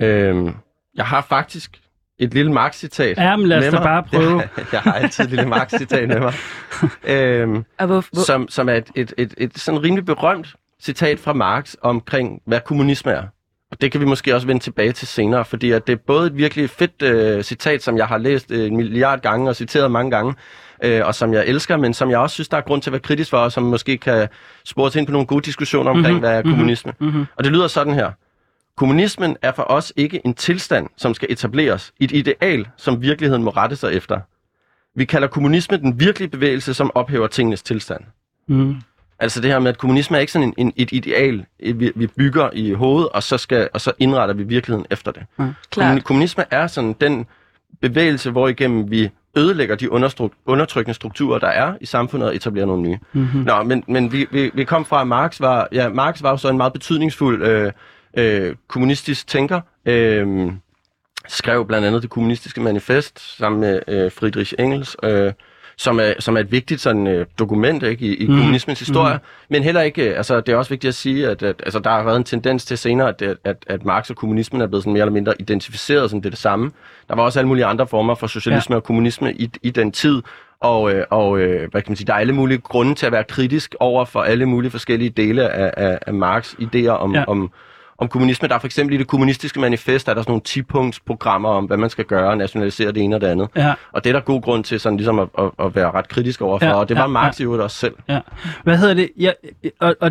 [0.00, 0.52] Øh,
[0.94, 1.78] jeg har faktisk
[2.18, 3.82] et lille Marx-citat Ja, men lad os da mig.
[3.82, 4.42] bare prøve.
[4.72, 6.35] Jeg har altid et lille Marx-citat med mig.
[7.14, 11.32] øhm, hvor, hvor, som, som er et, et, et, et sådan rimelig berømt citat fra
[11.32, 13.22] Marx omkring, hvad kommunisme er.
[13.72, 16.26] Og det kan vi måske også vende tilbage til senere, fordi at det er både
[16.26, 19.90] et virkelig fedt øh, citat, som jeg har læst øh, en milliard gange og citeret
[19.90, 20.35] mange gange,
[20.85, 22.92] øh, og som jeg elsker, men som jeg også synes, der er grund til at
[22.92, 24.28] være kritisk for, og som måske kan
[24.64, 26.20] spore til ind på nogle gode diskussioner omkring, mm-hmm.
[26.20, 26.92] hvad er kommunisme.
[27.00, 27.26] Mm-hmm.
[27.37, 28.11] Og det lyder sådan her.
[28.76, 31.92] Kommunismen er for os ikke en tilstand, som skal etableres.
[32.00, 34.20] Et ideal, som virkeligheden må rette sig efter.
[34.96, 38.00] Vi kalder kommunisme den virkelige bevægelse, som ophæver tingenes tilstand.
[38.48, 38.76] Mm.
[39.22, 42.06] Altså det her med, at kommunisme er ikke sådan en, en, et ideal, vi, vi
[42.06, 45.22] bygger i hovedet, og så, skal, og så indretter vi virkeligheden efter det.
[45.37, 45.52] Mm.
[45.70, 46.04] Klart.
[46.04, 47.26] Kommunisme er sådan den
[47.80, 49.92] bevægelse, hvor igennem vi ødelægger de
[50.46, 52.98] undertrykkende strukturer, der er i samfundet, og etablerer nogle nye.
[53.12, 53.40] Mm-hmm.
[53.40, 56.37] Nå, men, men vi, vi, vi kom fra, at Marx var, ja, Marx var jo
[56.37, 57.72] så en meget betydningsfuld øh,
[58.16, 59.61] øh, kommunistisk tænker.
[59.87, 60.52] Øh,
[61.28, 64.96] skrev blandt andet det kommunistiske manifest sammen med øh, Friedrich Engels.
[65.02, 65.32] Øh,
[65.76, 68.37] som er, som er et vigtigt sådan, øh, dokument ikke, i, i mm.
[68.37, 69.14] kommunismens historie.
[69.14, 69.20] Mm.
[69.48, 71.90] Men heller ikke, øh, altså det er også vigtigt at sige, at, at altså, der
[71.90, 74.92] har været en tendens til senere, at, at, at Marx og kommunismen er blevet sådan
[74.92, 76.70] mere eller mindre identificeret som det, det samme.
[77.08, 78.76] Der var også alle mulige andre former for socialisme ja.
[78.76, 80.22] og kommunisme i, i den tid,
[80.61, 83.12] og, øh, og øh, hvad kan man sige, der er alle mulige grunde til at
[83.12, 87.24] være kritisk over for alle mulige forskellige dele af, af, af Marx' idéer om, ja.
[87.24, 87.50] om,
[88.02, 88.48] om kommunisme.
[88.48, 91.64] Der er for eksempel i det kommunistiske manifest, der er der sådan nogle 10-punktsprogrammer om,
[91.64, 93.48] hvad man skal gøre, nationalisere det ene og det andet.
[93.56, 93.74] Ja.
[93.92, 96.42] Og det er der god grund til sådan ligesom at, at, at være ret kritisk
[96.42, 97.42] overfor, ja, og det var ja, Marx ja.
[97.42, 97.94] i øvrigt også selv.
[98.08, 98.20] Ja.
[98.64, 99.10] Hvad hedder det?
[99.18, 99.30] Ja,
[99.80, 100.10] og, og,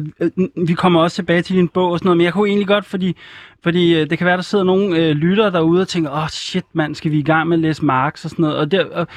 [0.68, 2.86] vi kommer også tilbage til din bog og sådan noget, men jeg kunne egentlig godt,
[2.86, 3.18] fordi
[3.64, 6.28] fordi øh, det kan være, der sidder nogle øh, lyttere derude og tænker, åh oh,
[6.30, 8.58] shit mand, skal vi i gang med at læse Marx og sådan noget.
[8.58, 9.08] Og, der, og,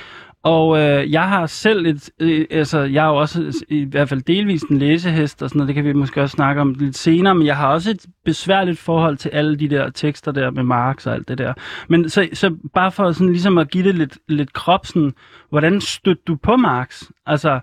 [0.44, 4.22] og øh, jeg har selv et, øh, altså jeg har jo også i hvert fald
[4.22, 7.34] delvist en læsehest og sådan noget, det kan vi måske også snakke om lidt senere,
[7.34, 11.06] men jeg har også et besværligt forhold til alle de der tekster der med Marx
[11.06, 11.54] og alt det der.
[11.88, 15.14] Men så, så bare for sådan ligesom at give det lidt, lidt krop, sådan,
[15.50, 17.02] hvordan støtter du på Marx?
[17.26, 17.60] Altså,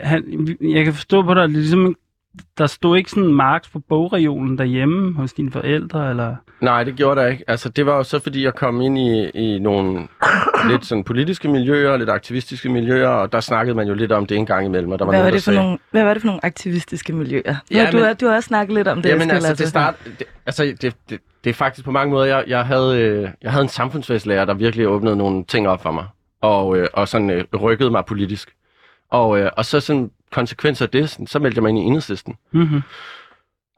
[0.00, 1.96] han, jeg kan forstå på dig, at det ligesom
[2.58, 6.36] der stod ikke sådan Marx på bogregionen derhjemme hos dine forældre, eller?
[6.60, 7.44] Nej, det gjorde der ikke.
[7.48, 10.08] Altså, det var jo så, fordi jeg kom ind i, i nogle
[10.70, 14.36] lidt sådan politiske miljøer, lidt aktivistiske miljøer, og der snakkede man jo lidt om det
[14.36, 15.62] en gang imellem, og der var hvad, nogen, var det for sagde...
[15.62, 17.56] nogle, hvad var det for nogle aktivistiske miljøer?
[17.70, 19.08] Ja, du, men, du har også snakket lidt om det.
[19.08, 22.44] Jamen altså, det, start, det, altså det, det, det er faktisk på mange måder, jeg,
[22.46, 26.06] jeg, havde, øh, jeg havde en samfundsfagslærer, der virkelig åbnede nogle ting op for mig,
[26.42, 28.50] og, øh, og sådan øh, rykkede mig politisk.
[29.10, 32.36] Og, øh, og så sådan konsekvens af det, så meldte jeg mig ind i enhedslisten.
[32.52, 32.82] Mm-hmm.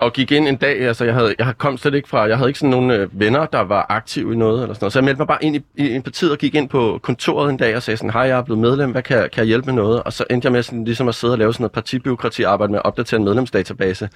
[0.01, 2.51] Og gik ind en dag, altså jeg, havde, jeg kom slet ikke fra, jeg havde
[2.51, 4.93] ikke sådan nogle øh, venner, der var aktive i noget, eller sådan noget.
[4.93, 7.51] så jeg meldte mig bare ind i, i, i partiet og gik ind på kontoret
[7.51, 9.67] en dag og sagde sådan, hej, jeg er blevet medlem, hvad kan, kan jeg hjælpe
[9.67, 10.03] med noget?
[10.03, 12.71] Og så endte jeg med sådan, ligesom at sidde og lave sådan noget partibyråkrati arbejde
[12.71, 14.09] med at opdatere en medlemsdatabase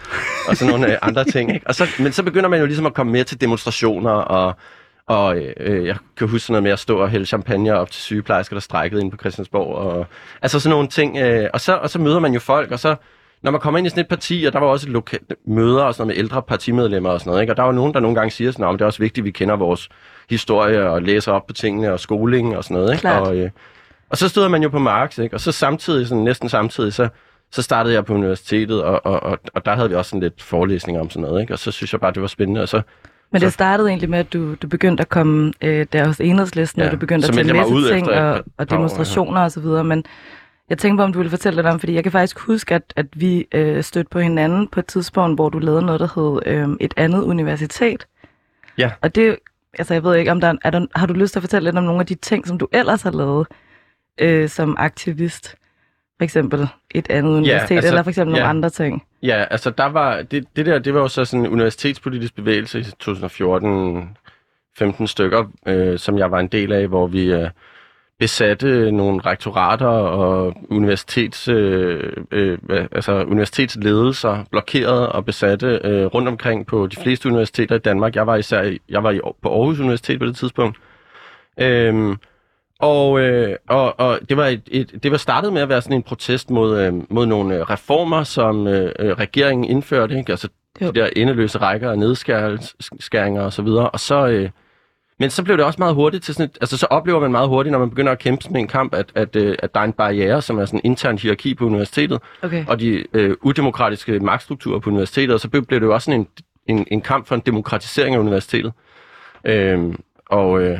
[0.48, 1.54] og sådan nogle øh, andre ting.
[1.54, 1.66] Ikke?
[1.66, 4.56] Og så, men så begynder man jo ligesom at komme mere til demonstrationer og
[5.08, 8.02] og øh, jeg kan huske sådan noget med at stå og hælde champagne op til
[8.02, 9.74] sygeplejersker, der strækkede ind på Christiansborg.
[9.76, 10.06] Og,
[10.42, 11.16] altså sådan nogle ting.
[11.16, 12.96] Øh, og, så, og så møder man jo folk, og så
[13.42, 15.82] når man kommer ind i sådan et parti, og der var også et lokalt møder
[15.82, 17.52] og sådan noget med ældre partimedlemmer og sådan noget, ikke?
[17.52, 19.24] og der var nogen, der nogle gange siger sådan, at det er også vigtigt, at
[19.24, 19.88] vi kender vores
[20.30, 22.94] historie og læser op på tingene og skoling og sådan noget.
[22.94, 23.12] Ikke?
[23.12, 23.50] Og, øh,
[24.10, 25.36] og så stod man jo på Marx, ikke?
[25.36, 27.08] og så samtidig, sådan næsten samtidig, så,
[27.52, 30.42] så startede jeg på universitetet, og, og, og, og der havde vi også sådan lidt
[30.42, 31.52] forelæsninger om sådan noget, ikke?
[31.52, 32.82] og så synes jeg bare, det var spændende, og så
[33.34, 36.82] men det startede egentlig med, at du, du begyndte at komme øh, der hos enhedslisten,
[36.82, 39.44] ja, og du begyndte at tage masse ting og, og demonstrationer ja.
[39.44, 40.04] og så videre, men
[40.70, 42.82] jeg tænker på, om du ville fortælle lidt om, fordi jeg kan faktisk huske, at,
[42.96, 46.40] at vi øh, stødte på hinanden på et tidspunkt, hvor du lavede noget, der hed
[46.46, 48.06] øh, et andet universitet.
[48.78, 48.90] Ja.
[49.00, 49.36] Og det,
[49.78, 51.78] altså jeg ved ikke, om der, er der, har du lyst til at fortælle lidt
[51.78, 53.46] om nogle af de ting, som du ellers har lavet
[54.20, 55.56] øh, som aktivist?
[56.18, 58.40] For eksempel et andet universitet, ja, altså, eller for eksempel ja.
[58.40, 59.02] nogle andre ting?
[59.22, 62.80] Ja, altså der var, det, det der, det var jo så sådan en universitetspolitisk bevægelse
[62.80, 64.16] i 2014,
[64.78, 67.50] 15 stykker, øh, som jeg var en del af, hvor vi øh,
[68.18, 72.58] besatte nogle rektorater og universitets, øh, øh,
[72.92, 78.16] altså universitetsledelser, blokerede og besatte øh, rundt omkring på de fleste universiteter i Danmark.
[78.16, 80.78] Jeg var især jeg var i, på Aarhus Universitet på det tidspunkt.
[81.60, 82.16] Øh,
[82.84, 85.96] og, øh, og, og det, var et, et, det var startet med at være sådan
[85.96, 90.32] en protest mod, øh, mod nogle øh, reformer, som øh, øh, regeringen indførte, ikke?
[90.32, 90.48] altså
[90.80, 90.86] jo.
[90.86, 93.90] de der endeløse rækker af nedskæringer og så videre.
[93.90, 94.50] Og så, øh,
[95.18, 97.48] men så blev det også meget hurtigt til sådan et, altså så oplever man meget
[97.48, 99.84] hurtigt, når man begynder at kæmpe sådan en kamp, at, at, øh, at der er
[99.84, 102.64] en barriere, som er sådan en intern hierarki på universitetet, okay.
[102.68, 106.20] og de øh, udemokratiske magtstrukturer på universitetet, og så blev, blev det jo også sådan
[106.20, 106.28] en,
[106.66, 108.72] en, en kamp for en demokratisering af universitetet.
[109.44, 109.94] Øh,
[110.26, 110.78] og, øh,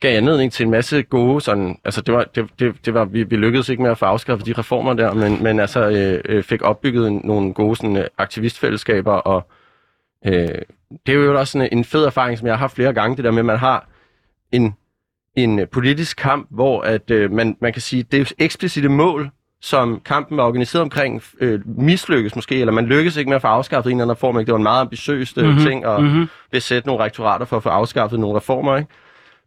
[0.00, 3.22] gav anledning til en masse gode sådan, altså det var, det, det, det var vi,
[3.22, 6.42] vi lykkedes ikke med at få afskaffet de reformer der, men, men altså øh, øh,
[6.42, 9.50] fik opbygget nogle gode sådan, øh, aktivistfællesskaber, og
[10.26, 10.48] øh,
[11.06, 13.24] det er jo også sådan en fed erfaring, som jeg har haft flere gange, det
[13.24, 13.88] der med, at man har
[14.52, 14.74] en,
[15.36, 19.30] en politisk kamp, hvor at øh, man, man kan sige, det eksplicite mål
[19.62, 23.48] som kampen var organiseret omkring, øh, mislykkes måske, eller man lykkes ikke med at få
[23.48, 24.38] afskaffet en eller anden reform.
[24.38, 24.46] Ikke?
[24.46, 26.26] Det var en meget ambitiøs øh, Mhm, ting at mhm.
[26.52, 28.76] besætte nogle rektorater for at få afskaffet nogle reformer.
[28.76, 28.90] Ikke?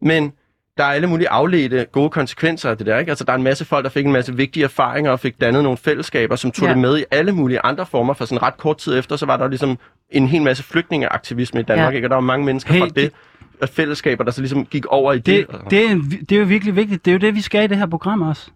[0.01, 0.33] Men
[0.77, 2.97] der er alle mulige afledte gode konsekvenser af det der.
[2.99, 3.09] Ikke?
[3.09, 5.63] Altså, der er en masse folk, der fik en masse vigtige erfaringer og fik dannet
[5.63, 6.73] nogle fællesskaber, som tog Ja.
[6.73, 8.13] det med i alle mulige andre former.
[8.13, 9.77] For sådan ret kort tid efter, så var der ligesom
[10.09, 11.91] en hel masse flygtningeaktivisme i Danmark.
[11.93, 11.95] Ja.
[11.95, 12.05] Ikke?
[12.05, 13.11] Og der var mange mennesker Hey, fra det,
[13.61, 15.25] det fællesskaber, der så ligesom gik over i det.
[15.25, 15.95] det, det, er,
[16.29, 17.05] det er jo virkelig vigtigt.
[17.05, 18.49] Det er jo det, vi skal i det her program også.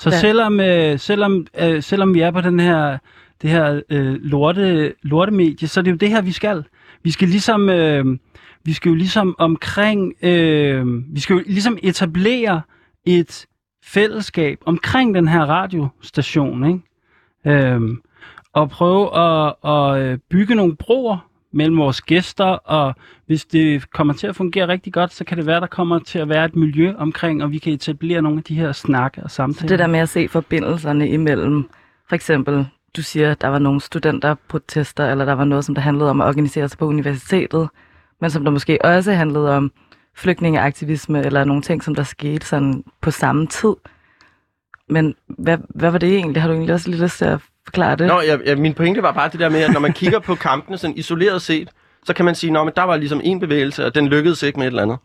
[0.00, 0.18] Så ja.
[0.18, 2.98] selvom, øh, selvom, øh, selvom vi er på den her,
[3.42, 6.64] det her øh, lorte, lortemedie, så er det jo det her, vi skal.
[7.02, 8.04] Vi skal ligesom, øh,
[8.64, 12.62] vi skal jo ligesom omkring, øh, vi skal jo ligesom etablere
[13.04, 13.46] et
[13.84, 16.80] fællesskab omkring den her radiostation, ikke?
[17.46, 18.02] Øhm,
[18.52, 22.94] og prøve at, at øh, bygge nogle broer mellem vores gæster, og
[23.26, 26.18] hvis det kommer til at fungere rigtig godt, så kan det være, der kommer til
[26.18, 29.30] at være et miljø omkring, og vi kan etablere nogle af de her snakke og
[29.30, 29.68] samtaler.
[29.68, 31.68] Det der med at se forbindelserne imellem,
[32.08, 35.82] for eksempel, du siger, at der var nogle studenterprotester, eller der var noget, som der
[35.82, 37.68] handlede om at organisere sig på universitetet,
[38.24, 39.72] men som der måske også handlede om
[40.16, 43.74] flygtningeaktivisme, eller nogle ting, som der skete sådan på samme tid.
[44.88, 46.42] Men hvad, hvad var det egentlig?
[46.42, 48.06] Har du egentlig også lige lyst til at forklare det?
[48.06, 50.34] Nå, ja, ja, min pointe var bare det der med, at når man kigger på
[50.34, 51.70] kampene sådan isoleret set,
[52.04, 54.66] så kan man sige, at der var ligesom en bevægelse, og den lykkedes ikke med
[54.66, 54.98] et eller andet.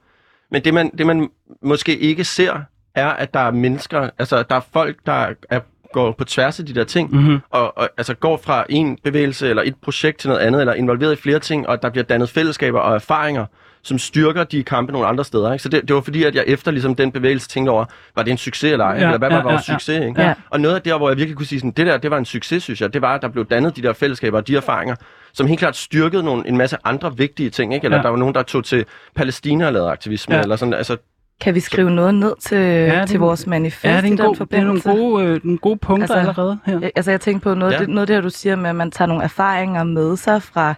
[0.52, 1.30] Men det man, det man
[1.62, 2.62] måske ikke ser,
[2.96, 5.60] er, at der er mennesker, altså der er folk, der er,
[5.94, 7.40] går på tværs af de der ting, Mm-hmm.
[7.50, 11.14] og, og altså går fra en bevægelse eller et projekt til noget andet, eller involveret
[11.14, 13.46] i flere ting, og der bliver dannet fællesskaber og erfaringer,
[13.84, 15.52] som styrker de kampe nogle andre steder.
[15.54, 15.64] Ikke?
[15.64, 18.32] Så det, det var fordi, at jeg efter ligesom, den bevægelse tænkte over, var det
[18.32, 18.92] en succes eller ej?
[18.92, 19.74] Ja, eller hvad var ja, vores ja.
[19.74, 20.06] succes?
[20.06, 20.22] Ikke?
[20.22, 20.34] Ja.
[20.50, 22.26] Og noget af det, hvor jeg virkelig kunne sige, sådan, det der, det var en
[22.26, 24.96] succes, synes jeg, det var, at der blev dannet de der fællesskaber og de erfaringer,
[25.34, 27.74] som helt klart styrkede nogle, en masse andre vigtige ting.
[27.74, 27.86] Ikke?
[27.86, 28.04] Eller Ja.
[28.04, 30.42] der var nogen, der tog til Palæstina og lavede aktivisme, Ja.
[30.42, 30.98] eller sådan, altså,
[31.42, 34.14] Kan vi skrive noget ned til, ja, det- til vores manifest Ja, det er, en
[34.14, 34.90] i den god, det er nogle forbindelse?
[34.90, 36.90] gode, øh, nogle gode punkter Altså, allerede her.
[36.96, 37.78] Altså jeg tænker på noget, ja.
[37.78, 40.42] Det, noget af det her, du siger med, at man tager nogle erfaringer med sig
[40.44, 40.74] fra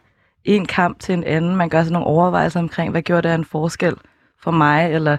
[0.45, 1.55] en kamp til en anden.
[1.55, 3.95] Man gør sig nogle overvejelser omkring, hvad gjorde det en forskel
[4.43, 5.17] for mig, eller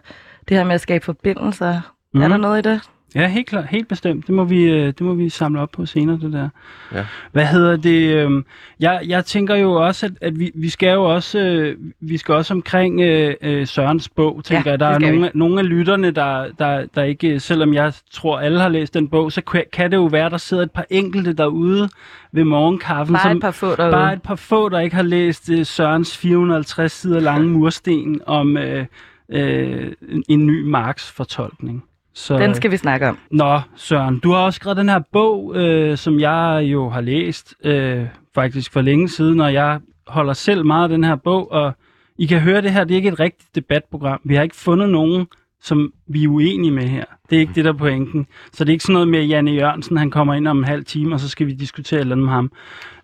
[0.49, 1.81] det her med at skabe forbindelser.
[2.15, 2.21] Mm.
[2.23, 2.31] Er Mhm.
[2.31, 2.81] der noget i det?
[3.15, 4.27] Ja, helt klart, helt bestemt.
[4.27, 6.49] Det må vi, øh, det må vi samle op på senere, det der.
[6.95, 7.05] Ja.
[7.33, 8.15] Hvad hedder det?
[8.17, 8.45] øhm,
[8.81, 12.35] Jeg, jeg tænker jo også, at, at vi, vi skal jo også, øh, vi skal
[12.35, 14.81] også omkring øh, øh, Sørens bog, tænker Ja, jeg.
[14.81, 15.27] Der det er nogle, vi.
[15.27, 19.09] af- nogle af lytterne, der, der, der ikke, selvom jeg tror, alle har læst den
[19.09, 19.41] bog, så
[19.73, 21.89] kan- det jo være, der sidder et par enkelte derude
[22.33, 23.93] ved morgenkaffen, Bare som, et par få derude.
[23.93, 28.57] bare et par få, der ikke har læst øh, Sørens 450 sider lange mursten om
[28.57, 28.87] øh,
[29.29, 31.85] øh, en, en ny Marx-fortolkning.
[32.15, 33.19] Så, Den skal vi snakke om.
[33.31, 37.55] Nå, Søren, du har også skrevet den her bog, øh, som jeg jo har læst
[37.65, 41.73] øh, faktisk for længe siden, og jeg holder selv meget af den her bog, og
[42.19, 44.21] I kan høre det her, det er ikke et rigtigt debatprogram.
[44.25, 45.27] Vi har ikke fundet nogen,
[45.63, 47.05] som vi er uenige med her.
[47.31, 48.27] Det er ikke det, der er pointen.
[48.53, 50.65] Så det er ikke sådan noget med, at Janne Jørgensen han kommer ind om en
[50.65, 52.53] halv time, og så skal vi diskutere et eller andet med ham.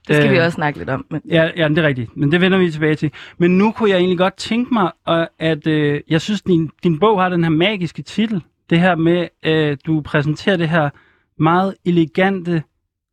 [0.08, 1.06] Det skal Øh, vi også snakke lidt om.
[1.10, 2.16] Men Ja, ja, det er rigtigt.
[2.16, 3.10] Men det vender vi tilbage til.
[3.38, 6.98] Men nu kunne jeg egentlig godt tænke mig, at, at øh, jeg synes, din, din
[6.98, 8.42] bog har den her magiske titel.
[8.70, 10.90] Det her med, at øh, du præsenterer det her
[11.36, 12.62] meget elegante,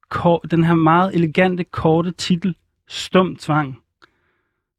[0.10, 2.56] kor, den her meget elegante, korte titel,
[2.88, 3.82] Stum Tvang.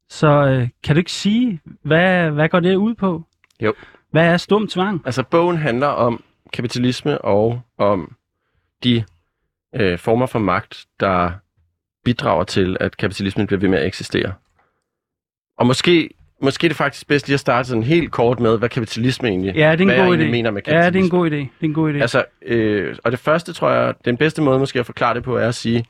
[0.09, 3.23] Så øh, kan du ikke sige, hvad, hvad går det ud på?
[3.61, 3.73] Jo.
[4.11, 5.01] Hvad er Stum Tvang?
[5.05, 8.15] Altså, bogen handler om kapitalisme og om
[8.83, 9.03] de
[9.75, 11.31] øh, former for magt, der
[12.03, 14.33] bidrager til, at kapitalismen bliver ved med at eksistere.
[15.57, 16.09] Og måske,
[16.41, 19.55] måske er det faktisk bedst lige at starte sådan helt kort med, hvad kapitalisme egentlig,
[19.55, 20.31] Ja, det er hvad en jeg god egentlig idé.
[20.31, 21.17] mener med Ja, det er en kapitalisme.
[21.19, 21.35] god idé.
[21.35, 21.97] Det er en god idé.
[22.01, 25.37] Altså, øh, og det første, tror jeg, den bedste måde måske at forklare det på,
[25.37, 25.85] er at sige,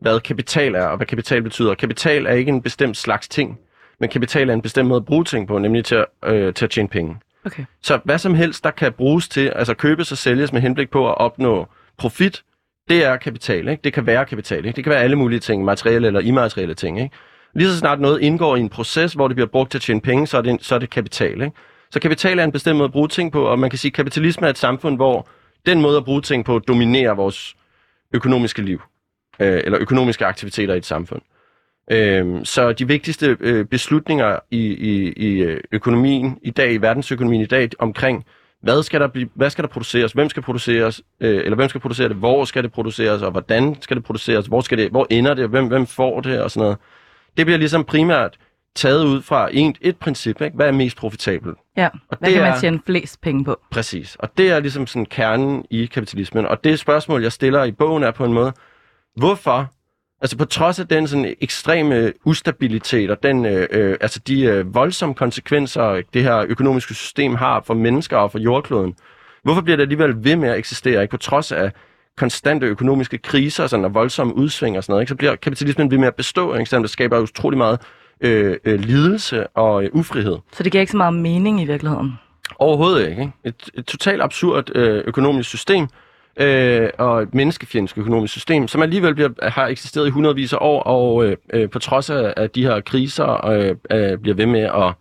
[0.00, 1.74] hvad kapital er, og hvad kapital betyder.
[1.74, 3.58] Kapital er ikke en bestemt slags ting,
[4.00, 6.64] men kapital er en bestemt måde at bruge ting på, nemlig til at, øh, til
[6.64, 7.16] at tjene penge.
[7.46, 7.64] okay.
[7.82, 11.08] Så hvad som helst, der kan bruges til, altså købes og sælges med henblik på
[11.08, 11.66] at opnå
[11.98, 12.42] profit,
[12.88, 13.68] det er kapital.
[13.68, 13.80] Ikke?
[13.84, 14.58] Det kan være kapital.
[14.66, 14.76] Ikke?
[14.76, 17.00] Det kan være alle mulige ting, materielle eller immaterielle ting.
[17.00, 17.14] Ikke?
[17.54, 20.00] Lige så snart noget indgår i en proces, hvor det bliver brugt til at tjene
[20.00, 21.42] penge, så er det, så er det kapital.
[21.42, 21.56] Ikke?
[21.90, 23.94] Så kapital er en bestemt måde at bruge ting på, og man kan sige, at
[23.94, 25.28] kapitalisme er et samfund, hvor
[25.66, 27.54] den måde at bruge ting på dominerer vores
[28.14, 28.82] økonomiske liv,
[29.40, 31.22] øh, eller økonomiske aktiviteter i et samfund.
[31.90, 37.42] Øh, så de vigtigste øh, beslutninger i, i, i øh, økonomien i dag, i verdensøkonomien
[37.42, 38.24] i dag, omkring
[38.62, 41.80] hvad skal der, blive, hvad skal der produceres, hvem skal produceres, øh, eller hvem skal
[41.80, 45.06] producere det, hvor skal det produceres, og hvordan skal det produceres, hvor, skal det, hvor
[45.10, 46.78] ender det, hvem, hvem får det, og sådan noget.
[47.36, 48.38] Det bliver ligesom primært
[48.74, 50.56] taget ud fra et, et princip, ikke?
[50.56, 51.58] hvad er mest profitabelt.
[51.76, 53.60] Ja, Og hvad det kan man tjene flest penge på?
[53.70, 54.16] Præcis.
[54.18, 56.46] Og det er ligesom sådan kernen i kapitalismen.
[56.46, 58.52] Og det spørgsmål, jeg stiller i bogen, er på en måde,
[59.16, 59.72] hvorfor,
[60.20, 64.74] altså på trods af den sådan ekstreme ustabilitet og den, øh, øh, altså de øh,
[64.74, 68.94] voldsomme konsekvenser, det her økonomiske system har for mennesker og for jordkloden,
[69.42, 71.72] hvorfor bliver det alligevel ved med at eksistere, ikke på trods af
[72.16, 75.08] konstante økonomiske kriser sådan, og voldsomme udsving og sådan noget, ikke?
[75.08, 76.70] så bliver kapitalismen ved med at bestå, ikke?
[76.70, 77.80] Selvom det skaber utrolig meget
[78.20, 80.36] øh, øh, lidelse og øh, ufrihed.
[80.52, 82.12] Så det giver ikke så meget mening i virkeligheden?
[82.58, 83.20] Overhovedet ikke.
[83.22, 83.32] ikke?
[83.44, 85.88] Et, et totalt absurd øh, økonomisk system,
[86.36, 90.82] øh, og et menneskefjendsk økonomisk system, som alligevel bliver, har eksisteret i hundredvis af år,
[90.82, 94.60] og øh, øh, på trods af, af de her kriser øh, øh, bliver ved med
[94.60, 94.92] at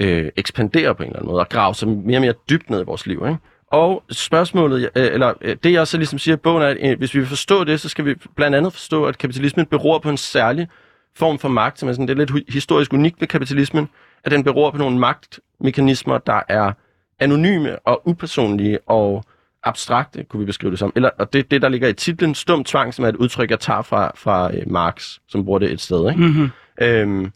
[0.00, 2.80] øh, ekspandere på en eller anden måde, og grave sig mere og mere dybt ned
[2.80, 3.24] i vores liv.
[3.28, 3.38] Ikke?
[3.70, 6.98] Og spørgsmålet, øh, eller øh, det jeg så ligesom siger i bogen, er, at øh,
[6.98, 10.10] hvis vi vil forstå det, så skal vi blandt andet forstå, at kapitalismen beror på
[10.10, 10.68] en særlig
[11.16, 13.88] form for magt, som er sådan, det er lidt historisk unikt ved kapitalismen,
[14.24, 16.72] at den beror på nogle magtmekanismer, der er
[17.18, 19.24] anonyme og upersonlige og
[19.64, 20.92] abstrakte, kunne vi beskrive det som.
[20.96, 23.60] Eller, og det det, der ligger i titlen Stum Tvang, som er et udtryk, jeg
[23.60, 26.10] tager fra, fra øh, Marx, som bruger det et sted.
[26.10, 26.22] Ikke?
[26.22, 26.50] Mm-hmm.
[26.80, 27.32] Øhm,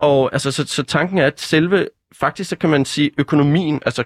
[0.00, 1.88] og altså, så, så tanken er, at selve,
[2.20, 4.04] faktisk så kan man sige, økonomien, altså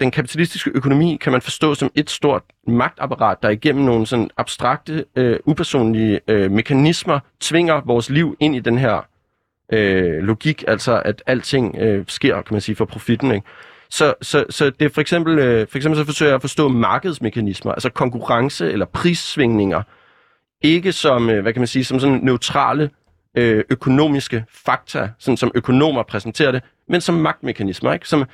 [0.00, 5.04] den kapitalistiske økonomi, kan man forstå som et stort magtapparat, der igennem nogle sådan abstrakte,
[5.16, 9.06] øh, upersonlige øh, mekanismer tvinger vores liv ind i den her
[9.72, 13.32] øh, logik, altså at alting øh, sker, kan man sige, for profitten.
[13.32, 13.46] Ikke?
[13.90, 16.68] Så, så, så det er for eksempel, øh, for eksempel så forsøger jeg at forstå
[16.68, 19.82] markedsmekanismer, altså konkurrence eller prissvingninger,
[20.62, 22.90] ikke som, øh, hvad kan man sige, som sådan neutrale
[23.36, 28.08] øh, økonomiske fakta, sådan som økonomer præsenterer det, men som magtmekanismer, ikke?
[28.08, 28.24] Som,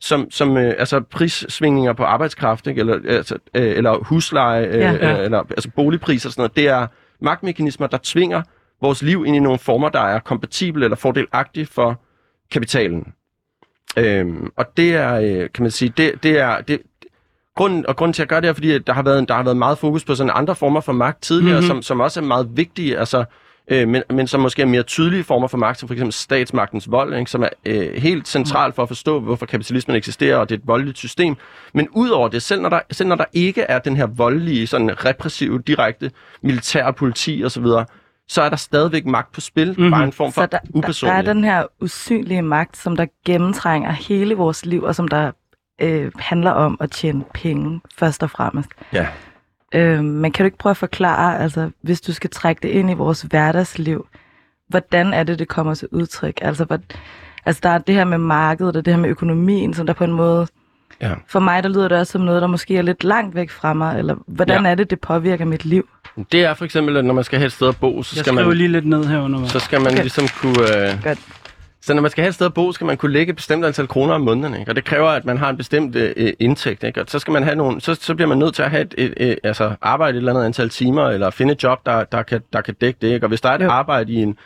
[0.00, 2.80] som, som øh, altså prissvingninger på arbejdskraft, ikke?
[2.80, 6.56] Eller, altså, øh, eller husleje, øh, Ja, ja, eller altså boligpriser og sådan noget.
[6.56, 6.86] Det er
[7.20, 8.42] magtmekanismer, der tvinger
[8.80, 12.00] vores liv ind i nogle former, der er kompatible eller fordelagtige for
[12.50, 13.12] kapitalen.
[13.96, 16.80] Øhm, og det er, øh, kan man sige, det, det er, det,
[17.56, 19.56] grunden, og grunden til at gøre det er, fordi der har været, der har været
[19.56, 21.64] meget fokus på sådan andre former for magt tidligere, Mhm.
[21.64, 21.82] mm-hmm.
[21.82, 23.24] som, som også er meget vigtige, altså,
[23.70, 26.90] øh, men, men som måske er mere tydelige former for magt, som for eksempel statsmagtens
[26.90, 30.54] vold, ikke, som er øh, helt centralt for at forstå, hvorfor kapitalismen eksisterer, og det
[30.54, 31.36] er et voldeligt system.
[31.74, 35.04] Men udover det, selv når der, selv når der ikke er den her voldelige, sådan
[35.04, 36.10] repressive, direkte
[36.42, 37.64] militær politi osv.,
[38.28, 39.76] så er der stadigvæk magt på spil, Mhm.
[39.78, 39.90] mm-hmm.
[39.90, 43.06] bare en form for Så der, der, der er den her usynlige magt, som der
[43.26, 45.30] gennemtrænger hele vores liv, og som der
[45.80, 48.70] øh, handler om at tjene penge, først og fremmest.
[48.92, 49.06] Ja.
[49.74, 52.90] Øh, men kan du ikke prøve at forklare, altså hvis du skal trække det ind
[52.90, 54.06] i vores hverdagsliv,
[54.68, 56.38] hvordan er det, det kommer til udtryk?
[56.42, 56.78] Altså, hvad,
[57.46, 60.04] altså der er det her med markedet, og det her med økonomien, som der på
[60.04, 60.46] en måde...
[61.00, 61.10] Ja.
[61.28, 63.72] For mig, der lyder det også som noget, der måske er lidt langt væk fra
[63.74, 64.70] mig, eller hvordan Ja.
[64.70, 65.88] er det, det påvirker mit liv?
[66.32, 68.24] Det er for eksempel, at når man skal have et sted at bo, så Jeg
[68.24, 69.50] skal skriver man, lige lidt ned her undervejs.
[69.52, 70.00] så skal man Okay.
[70.02, 70.88] ligesom kunne...
[70.90, 71.18] Øh, Godt.
[71.86, 73.64] Så når man skal have et sted at bo, skal man kunne lægge et bestemt
[73.64, 74.70] antal kroner om måneden, ikke?
[74.70, 76.84] og det kræver, at man har en bestemt øh, indtægt.
[76.84, 77.00] Ikke?
[77.00, 78.94] Og så skal man have nogle, så, så bliver man nødt til at have et,
[78.98, 82.22] et, et, altså arbejde et eller andet antal timer, eller finde et job, der, der,
[82.22, 83.08] kan, der kan dække det.
[83.14, 83.26] Ikke?
[83.26, 84.38] Og hvis der er et arbejde i en,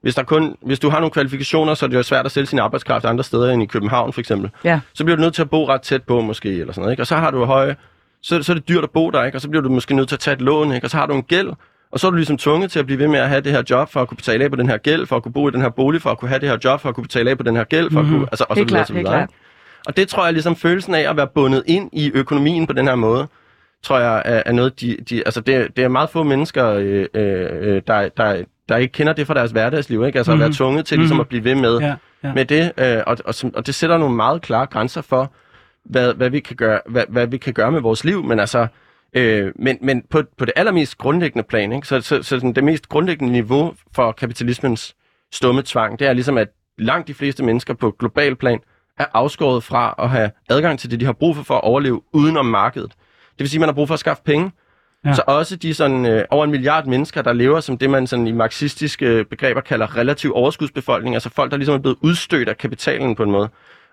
[0.00, 2.46] hvis, der kun, hvis du har nogle kvalifikationer, så er det jo svært at sælge
[2.46, 4.50] sin arbejdskraft andre steder end i København for eksempel.
[4.64, 4.80] Ja.
[4.94, 6.92] Så bliver du nødt til at bo ret tæt på måske, eller sådan noget.
[6.92, 7.02] Ikke?
[7.02, 7.76] Og så har du høje,
[8.22, 9.36] så, så er det dyrt at bo der, ikke?
[9.38, 10.86] og så bliver du måske nødt til at tage et lån, ikke?
[10.86, 11.48] og så har du en gæld,
[11.92, 13.62] og så er du ligesom tvunget til at blive ved med at have det her
[13.70, 15.50] job, for at kunne betale af på den her gæld, for at kunne bo i
[15.50, 17.36] den her bolig, for at kunne have det her job, for at kunne betale af
[17.38, 18.08] på den her gæld, for Mhm.
[18.14, 19.26] at kunne, altså, og så videre, så videre?
[19.86, 22.88] Og det tror jeg ligesom følelsen af at være bundet ind i økonomien på den
[22.88, 23.26] her måde,
[23.82, 27.06] tror jeg er, er noget, de, de altså det, det er meget få mennesker, øh,
[27.14, 30.18] øh, der, der, der ikke kender det fra deres hverdagsliv, ikke?
[30.18, 30.40] Altså mm-hmm.
[30.40, 30.54] at være Mhm.
[30.54, 31.20] tvunget til ligesom Mhm.
[31.20, 32.32] at blive ved med, Ja, ja.
[32.34, 35.32] med det, øh, og, og, og det sætter nogle meget klare grænser for,
[35.84, 38.66] hvad, hvad, vi, kan gøre, hvad, hvad vi kan gøre med vores liv, men altså,
[39.12, 41.86] øh, men, men på, på det allermest grundlæggende plan, ikke?
[41.86, 44.96] så, så, så sådan det mest grundlæggende niveau for kapitalismens
[45.32, 48.58] stumme tvang, det er ligesom, at langt de fleste mennesker på global plan
[48.98, 52.02] er afskåret fra at have adgang til det, de har brug for for at overleve
[52.12, 52.90] udenom markedet.
[53.30, 54.52] Det vil sige, at man har brug for at skaffe penge.
[55.04, 55.08] Ja.
[55.08, 55.14] Ja.
[55.14, 58.26] Så også de sådan, øh, over en milliard mennesker, der lever som det, man sådan,
[58.26, 63.14] i marxistiske begreber kalder relativ overskudsbefolkning, altså folk, der ligesom er blevet udstødt af kapitalen
[63.14, 63.48] på en måde,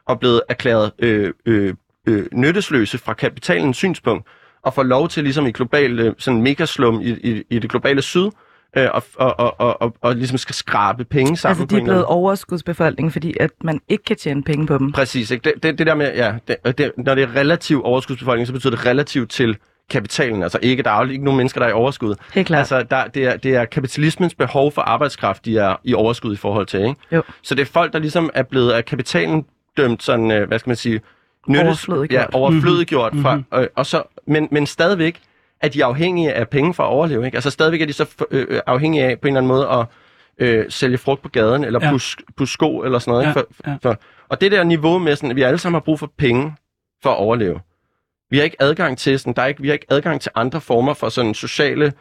[0.05, 1.73] og blevet erklæret øh, øh,
[2.07, 4.27] øh, nyttesløse fra kapitalens synspunkt,
[4.65, 8.01] og får lov til ligesom i global, øh, sådan megaslum i, i, i det globale
[8.01, 8.29] syd,
[8.77, 11.61] øh, og, og, og, og, og, og ligesom skal skrabe penge sammen.
[11.61, 14.91] Altså, de er blevet overskudsbefolkning, fordi at man ikke kan tjene penge på dem.
[14.91, 15.43] Præcis, ikke?
[15.43, 18.75] Det, det, det der med, ja, det, det, når det er relativ overskudsbefolkning, så betyder
[18.75, 19.57] det relativt til
[19.89, 20.43] kapitalen.
[20.43, 22.15] Altså ikke, der er jo ikke nogen mennesker, der er i overskud.
[22.33, 22.59] Helt klart.
[22.59, 26.37] Altså, der, det, er, det er kapitalismens behov for arbejdskraft, de er i overskud i
[26.37, 26.95] forhold til, ikke?
[27.11, 27.21] Jo.
[27.43, 29.45] Så det er folk, der ligesom er blevet af kapitalen
[29.77, 31.01] dømt sådan, øh, hvad skal man sige,
[31.49, 32.11] Overflødiggjort.
[32.11, 33.13] Ja, overflødiggjort.
[33.13, 33.21] Mhm.
[33.23, 35.19] Fra, øh, og så, men, men stadigvæk
[35.61, 37.35] er de afhængige af penge for at overleve, ikke?
[37.37, 39.85] Altså stadigvæk er de så øh, øh, afhængige af på en eller anden måde at
[40.37, 41.91] øh, sælge frugt på gaden, eller Ja.
[41.91, 43.39] pusse pus sko, eller sådan noget, Ja, ikke?
[43.39, 43.77] For, ja.
[43.81, 46.55] for, og det der niveau med, sådan, at vi alle sammen har brug for penge
[47.03, 47.59] for at overleve.
[48.29, 50.61] Vi har ikke adgang til sådan, der er ikke, vi har ikke adgang til andre
[50.61, 51.93] former for sådan sociale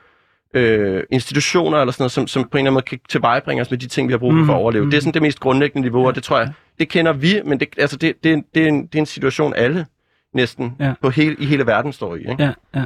[0.54, 3.70] øh, institutioner eller sådan noget, som, som på en eller anden måde kan tilvejebringe os
[3.70, 4.82] med de ting, vi har brug for, Mhm, for at overleve.
[4.84, 4.90] mhm.
[4.90, 7.60] Det er sådan det mest grundlæggende niveau, og det tror jeg, det kender vi, men
[7.60, 9.86] det, altså det, det, er en- det, er en, det er en situation, alle
[10.34, 10.92] næsten Ja.
[11.02, 12.18] på hele, i hele verden står i.
[12.18, 12.36] Ikke?
[12.38, 12.84] Ja, ja.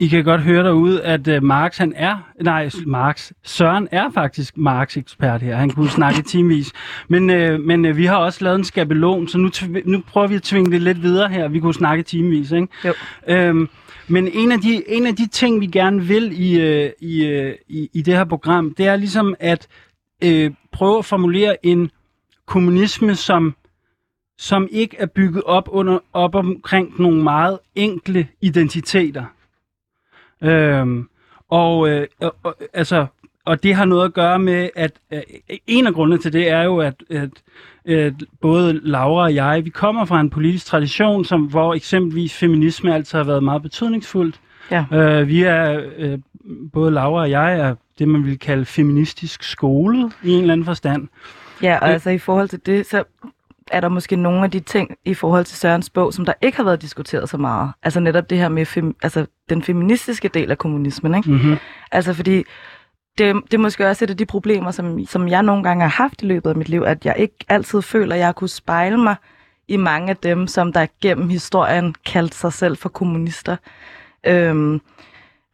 [0.00, 4.56] I kan godt høre derude, at uh, Marx, han er, nej, Marx, Søren er faktisk
[4.56, 5.56] Marx-ekspert her.
[5.56, 6.72] Han kunne snakke timevis.
[7.08, 9.50] Men, uh, men uh, vi har også lavet en skabelon, så nu,
[9.84, 11.48] nu prøver vi at tvinge det lidt videre her.
[11.48, 12.68] Vi kunne snakke timevis, ikke?
[12.84, 12.92] Jo.
[13.28, 13.68] Øhm,
[14.08, 17.52] men en af, de, en af de ting, vi gerne vil i, uh, i, uh,
[17.68, 19.66] i, i det her program, det er ligesom at
[20.26, 21.90] uh, prøve at formulere en
[22.46, 23.54] kommunisme, som
[24.38, 29.24] som ikke er bygget op under op omkring nogle meget enkle identiteter.
[30.42, 31.08] Øhm,
[31.50, 32.06] og, øh,
[32.42, 33.06] og, altså,
[33.44, 35.20] og det har noget at gøre med, at øh,
[35.66, 37.30] en af grundene til det er jo, at, at,
[37.84, 42.94] at både Laura og jeg, vi kommer fra en politisk tradition, som, hvor eksempelvis feminisme
[42.94, 44.40] altid har været meget betydningsfuldt.
[44.70, 44.84] Ja.
[44.92, 46.18] Øh, vi er, øh,
[46.72, 50.66] både Laura og jeg, er det, man vil kalde feministisk skole i en eller anden
[50.66, 51.08] forstand.
[51.62, 53.04] Ja, og altså i forhold til det, så
[53.70, 56.56] er der måske nogle af de ting i forhold til Sørens bog, som der ikke
[56.56, 57.72] har været diskuteret så meget.
[57.82, 61.14] Altså netop det her med fem, altså den feministiske del af kommunismen.
[61.14, 61.30] Ikke?
[61.30, 61.56] Mm-hmm.
[61.92, 62.44] Altså fordi
[63.18, 66.02] det, det er måske også et af de problemer, som, som jeg nogle gange har
[66.02, 68.96] haft i løbet af mit liv, at jeg ikke altid føler, at jeg kunne spejle
[68.96, 69.16] mig
[69.68, 73.56] i mange af dem, som der gennem historien kaldte sig selv for kommunister.
[74.26, 74.80] Øhm,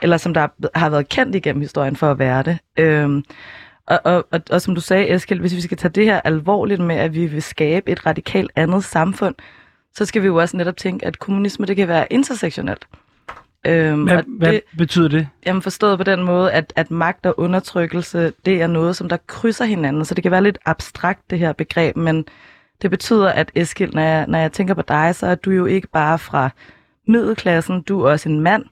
[0.02, 2.58] eller som der har været kendt igennem historien for at være det.
[2.76, 3.24] Øhm,
[3.88, 6.80] og, og, og, og som du sagde, Eskild, hvis vi skal tage det her alvorligt
[6.80, 9.34] med, at vi vil skabe et radikalt andet samfund,
[9.94, 12.86] så skal vi jo også netop tænke, at kommunisme det kan være intersektionelt.
[13.66, 15.28] Øhm, hvad, hvad det, betyder det?
[15.46, 19.16] Jamen forstået på den måde, at, at magt og undertrykkelse, det er noget, som der
[19.26, 20.04] krydser hinanden.
[20.04, 22.24] Så det kan være lidt abstrakt, det her begreb, men
[22.82, 25.66] det betyder, at Eskild, når jeg, når jeg tænker på dig, så er du jo
[25.66, 26.50] ikke bare fra
[27.06, 28.64] middelklassen, du er også en mand,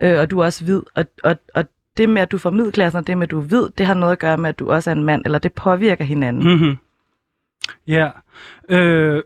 [0.00, 1.64] øh, og du er også hvid, og, og, og
[1.96, 4.12] det med, at du får middelklassen, og det med, at du ved, det har noget
[4.12, 6.54] at gøre med, at du også er en mand, eller det påvirker hinanden.
[6.54, 6.76] Mm-hmm.
[7.86, 8.10] Ja.
[8.68, 9.22] Øh,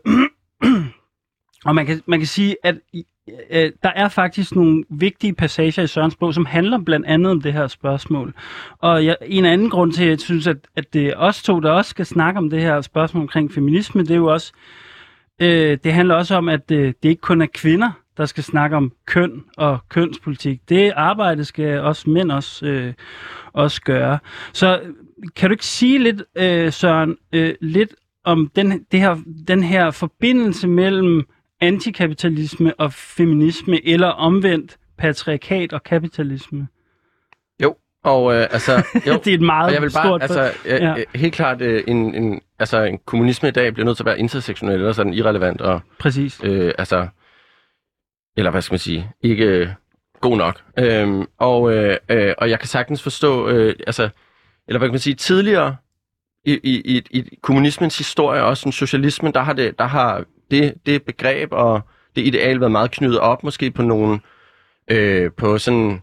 [1.65, 2.75] og man kan, man kan sige, at
[3.49, 7.41] øh, der er faktisk nogle vigtige passager i Sørens bog, som handler blandt andet om
[7.41, 8.33] det her spørgsmål.
[8.79, 11.59] Og jeg, en anden grund til, at jeg synes, at, at det er os to,
[11.59, 14.53] der også skal snakke om det her spørgsmål omkring feminisme, det er jo også,
[15.39, 18.77] øh, det handler også om, at øh, det ikke kun er kvinder, der skal snakke
[18.77, 20.69] om køn og kønspolitik.
[20.69, 22.93] Det arbejde skal også mænd også, øh,
[23.53, 24.19] også gøre.
[24.53, 24.81] Så
[25.35, 27.95] kan du ikke sige lidt, øh, Søren, øh, lidt
[28.25, 29.17] om den, det her,
[29.47, 31.27] den her forbindelse mellem
[31.61, 36.67] antikapitalisme og feminisme, eller omvendt patriarkat og kapitalisme?
[37.63, 38.71] Jo, og øh, altså...
[39.07, 40.21] Jo, det er et meget jeg vil bare, stort...
[40.21, 40.95] Altså, øh, ja.
[41.15, 44.19] helt klart, øh, en, en, altså, en kommunisme i dag bliver nødt til at være
[44.19, 45.61] intersektionel, eller sådan irrelevant.
[45.61, 46.39] Og, Præcis.
[46.43, 47.07] Øh, altså,
[48.37, 49.67] eller hvad skal man sige, ikke øh,
[50.21, 50.61] god nok.
[50.79, 54.09] Øhm, og, øh, øh, og jeg kan sagtens forstå, øh, altså,
[54.67, 55.75] eller hvad kan man sige, tidligere
[56.45, 60.73] i, i, i, i kommunismens historie, også en socialismen, der har, det, der har det,
[60.85, 61.81] det begreb og
[62.15, 64.19] det ideal været meget knyttet op, måske på nogle,
[64.91, 66.01] øh, på sådan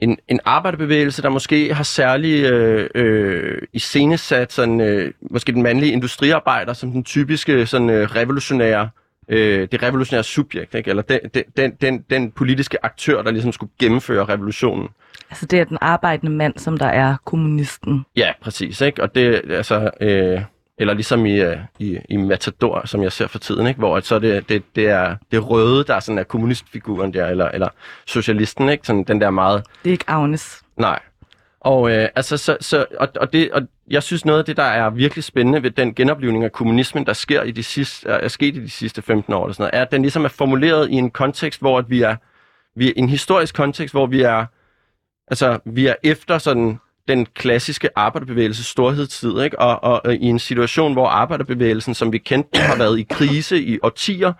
[0.00, 5.92] en, en arbejderbevægelse, der måske har særlig øh, øh, iscenesat sådan, øh, måske den mandlige
[5.92, 8.90] industriarbejder som den typiske sådan, øh, revolutionære
[9.28, 10.90] øh, det revolutionære subjekt, ikke?
[10.90, 11.20] eller den,
[11.56, 14.88] den, den, den politiske aktør, der ligesom skulle gennemføre revolutionen.
[15.30, 18.04] Altså det er den arbejdende mand, som der er kommunisten.
[18.16, 18.80] Ja, præcis.
[18.80, 19.02] Ikke?
[19.02, 20.42] Og det, altså, øh,
[20.78, 23.78] eller ligesom i, øh, i, i Matador, som jeg ser for tiden, ikke?
[23.78, 27.48] hvor så det, det, det er det røde, der er sådan er kommunistfiguren der, eller,
[27.48, 27.68] eller
[28.06, 28.86] socialisten, ikke?
[28.86, 29.62] Sådan den der meget...
[29.84, 30.62] Det er ikke Agnes.
[30.76, 30.98] Nej,
[31.60, 34.62] og, øh, altså, så, så, og, og, det, og jeg synes noget af det, der
[34.62, 38.56] er virkelig spændende ved den genoplevning af kommunismen, der sker i de sidste, er sket
[38.56, 40.94] i de sidste 15 år, eller sådan noget, er, at den ligesom er formuleret i
[40.94, 42.16] en kontekst, hvor at vi er,
[42.76, 44.46] vi er en historisk kontekst, hvor vi er,
[45.28, 46.78] altså, vi er efter sådan
[47.08, 49.58] den klassiske arbejderbevægelses storhedstid, ikke?
[49.58, 53.62] Og, og, og i en situation, hvor arbejderbevægelsen, som vi kendte, har været i krise
[53.62, 54.32] i årtier,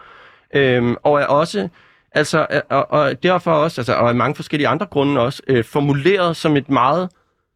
[0.55, 1.69] øhm, og er også
[2.13, 5.65] Altså, øh, og, og derfor også, altså, og af mange forskellige andre grunde også, øh,
[5.65, 7.09] formuleret som et meget,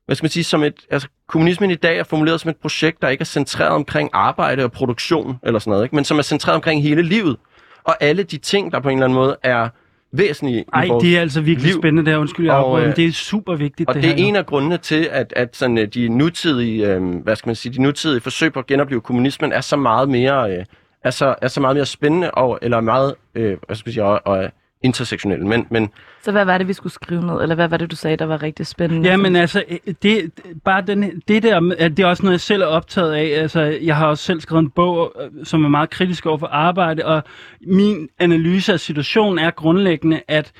[0.06, 3.02] hvad skal man sige, som et, altså, kommunismen i dag er formuleret som et projekt,
[3.02, 5.94] der ikke er centreret omkring arbejde og produktion, eller sådan noget, ikke?
[5.94, 7.36] men som er centreret omkring hele livet.
[7.84, 9.68] Og alle de ting, der på en eller anden måde er
[10.12, 11.80] væsentlige Ej, i vores det er altså virkelig liv.
[11.82, 13.88] spændende der, undskyld, jeg Og, øh, men det er super vigtigt.
[13.88, 16.94] Og det, det er her, en af grundene til, at, at sådan, øh, de nutidige,
[16.94, 20.08] øh, hvad skal man sige, de nutidige forsøg på at genopleve kommunismen er så meget
[20.08, 20.64] mere, øh,
[21.04, 24.04] er så, er så meget mere spændende og eller meget, øh, hvad skal man sige,
[24.04, 24.50] og, og
[24.82, 25.46] intersektionelle.
[25.46, 25.88] Men, men
[26.22, 27.42] Så hvad var det, vi skulle skrive ned?
[27.42, 29.08] Eller hvad var det, du sagde, der var rigtig spændende?
[29.08, 30.32] Ja, men altså, øh, det,
[30.64, 33.40] bare den, det der, det er også noget, jeg selv er optaget af.
[33.42, 36.46] Altså, jeg har også selv skrevet en bog, øh, som er meget kritisk over for
[36.46, 37.22] arbejde, og
[37.66, 40.52] min analyse af situationen er grundlæggende, at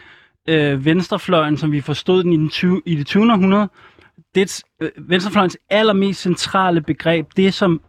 [0.49, 3.33] øh, venstrefløjen, som vi forstod den i, den 20, i det 20.
[3.33, 3.69] århundrede,
[4.35, 7.81] det øh, venstrefløjens allermest centrale begreb, det som,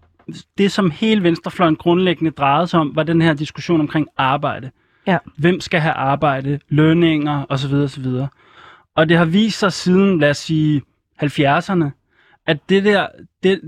[0.57, 4.71] det som hele venstrefløjen grundlæggende drejede sig om, var den her diskussion omkring arbejde.
[5.07, 5.17] Ja.
[5.37, 7.73] Hvem skal have arbejde, lønninger osv.
[7.73, 8.05] osv.
[8.95, 10.81] Og det har vist sig siden, lad os sige,
[11.23, 11.85] 70'erne,
[12.47, 13.07] at det der,
[13.43, 13.61] det,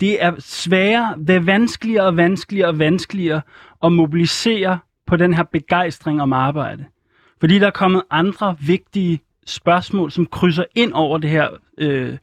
[0.00, 3.40] det er sværere, det er vanskeligere og vanskeligere og vanskeligere
[3.84, 6.84] at mobilisere på den her begejstring om arbejde.
[7.40, 12.16] Fordi der er kommet andre vigtige spørgsmål, som krydser ind over det her, øh,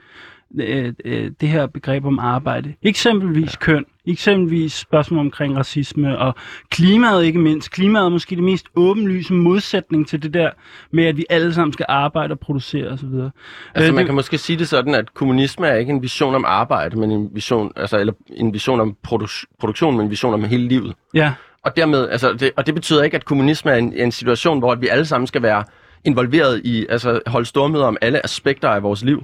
[0.61, 2.73] øh, øh, det her begreb om arbejde.
[2.83, 3.57] Eksempelvis ja.
[3.59, 6.35] køn, eksempelvis spørgsmål omkring racisme og
[6.69, 7.71] klimaet ikke mindst.
[7.71, 10.49] Klimaet er måske det mest åbenlyse modsætning til det der
[10.91, 13.05] med, at vi alle sammen skal arbejde og producere osv.
[13.05, 13.31] Altså
[13.75, 16.45] Øh, man det- kan måske sige det sådan, at kommunisme er ikke en vision om
[16.47, 20.43] arbejde, men en vision, altså, eller en vision om produ- produktion, men en vision om
[20.43, 20.93] hele livet.
[21.13, 21.33] Ja,
[21.63, 24.75] Og, dermed, altså, det, og det betyder ikke, at kommunisme er en, en situation, hvor
[24.75, 25.63] vi alle sammen skal være
[26.03, 29.23] involveret i, altså holde stormøder om alle aspekter af vores liv.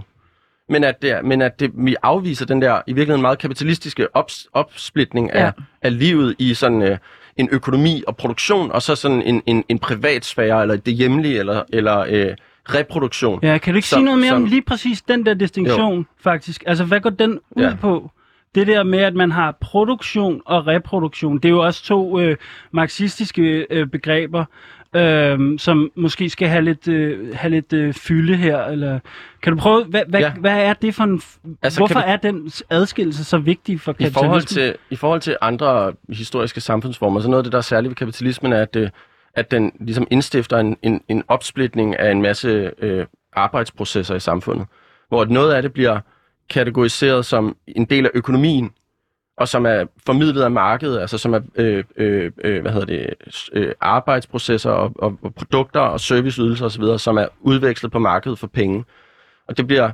[0.71, 4.47] Men at, det, men at det, vi afviser den der i virkeligheden meget kapitalistiske ops,
[4.53, 5.51] opsplitning af, Ja.
[5.81, 6.97] af livet i sådan øh,
[7.37, 11.63] en økonomi og produktion, og så sådan en, en, en privatsfære, eller det hjemlige, eller,
[11.73, 13.39] eller øh, reproduktion.
[13.43, 15.97] Ja, kan du ikke Som- sige noget mere om som- lige præcis den der distinktion,
[15.97, 16.03] jo.
[16.23, 16.63] faktisk?
[16.67, 17.75] Altså, hvad går den ud Ja.
[17.81, 18.11] på?
[18.55, 22.37] Det der med, at man har produktion og reproduktion, det er jo også to øh,
[22.71, 24.45] marxistiske øh, begreber,
[24.95, 28.65] øh, som måske skal have lidt, øh, have lidt øh, fylde her.
[28.65, 28.99] Eller,
[29.41, 30.31] kan du prøve, hvad, hvad, ja.
[30.33, 31.21] Hvad er det for en...
[31.61, 34.73] Altså, hvorfor kan er den adskillelse så vigtig for I forhold, kapitalismen?
[34.73, 37.95] til, I forhold til andre historiske samfundsformer, så noget af det, der er særligt ved
[37.95, 38.89] kapitalismen, er, at, øh,
[39.33, 44.67] at den ligesom indstifter en, en, en opsplitning af en masse øh, arbejdsprocesser i samfundet,
[45.07, 45.99] hvor noget af det bliver
[46.49, 48.71] kategoriseret som en del af økonomien,
[49.37, 53.13] og som er formidlet af markedet, altså som er øh, øh, øh hvad hedder det,
[53.53, 58.47] øh, arbejdsprocesser og, og, og produkter og serviceydelser osv., som er udvekslet på markedet for
[58.47, 58.85] penge.
[59.47, 59.91] Og det bliver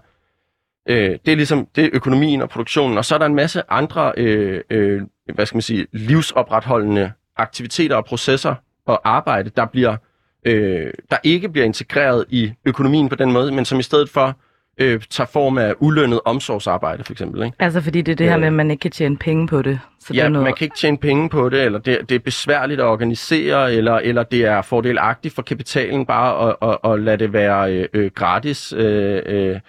[0.89, 3.63] Øh, det er ligesom det er økonomien og produktionen, og så er der en masse
[3.69, 5.01] andre øh, øh,
[5.33, 9.97] hvad skal man sige, livsopretholdende aktiviteter og processer og arbejde, der bliver
[10.45, 14.35] øh, der ikke bliver integreret i økonomien på den måde, men som i stedet for
[14.77, 17.43] øh, tager form af ulønnet omsorgsarbejde, for eksempel.
[17.45, 17.55] Ikke?
[17.59, 18.39] Altså fordi det er det her Ja.
[18.39, 19.79] med, at man ikke kan tjene penge på det.
[19.99, 20.43] Så det Ja, er noget...
[20.43, 23.95] man kan ikke tjene penge på det, eller det, det er besværligt at organisere, eller,
[23.95, 28.11] eller det er fordelagtigt for kapitalen bare at, at, at lade det være øh, øh,
[28.15, 29.59] gratis øh, øh,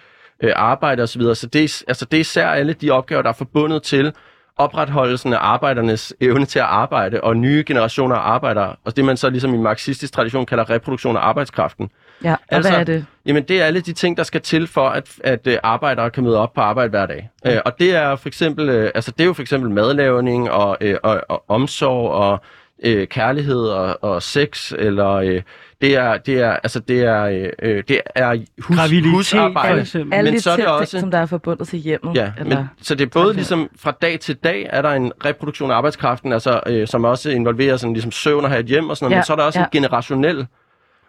[0.43, 1.21] øh, arbejde osv.
[1.21, 4.13] Så det er, altså, det er især alle de opgaver, der er forbundet til
[4.57, 9.17] opretholdelsen af arbejdernes evne til at arbejde, og nye generationer af arbejdere, og det man
[9.17, 11.89] så ligesom i marxistisk tradition kalder reproduktion af arbejdskraften.
[12.23, 13.05] Ja, og Altså- hvad er det?
[13.25, 16.23] Jamen, det er alle de ting, der skal til for, at, at øh, arbejdere kan
[16.23, 17.29] møde op på arbejde hver dag.
[17.47, 20.77] Øh, og det er for eksempel, øh, altså det er jo for eksempel madlavning og,
[20.81, 22.41] øh, og, og omsorg og
[22.83, 25.41] øh, kærlighed og, og sex, eller øh,
[25.81, 29.81] det er, det er, altså det er, øh, øh, det er hus, Graviditet, for husarbejde.
[29.81, 30.13] eksempel.
[30.17, 32.15] Alle men så er det ting, også- som der er forbundet til hjemmet?
[32.15, 32.55] Ja, eller?
[32.57, 35.75] men, så det er både ligesom fra dag til dag, er der en reproduktion af
[35.75, 39.05] arbejdskraften, altså, øh, som også involverer sådan, ligesom søvn og have et hjem og sådan
[39.05, 39.65] noget, Ja, men så er der også ja.
[39.65, 40.47] en generationel,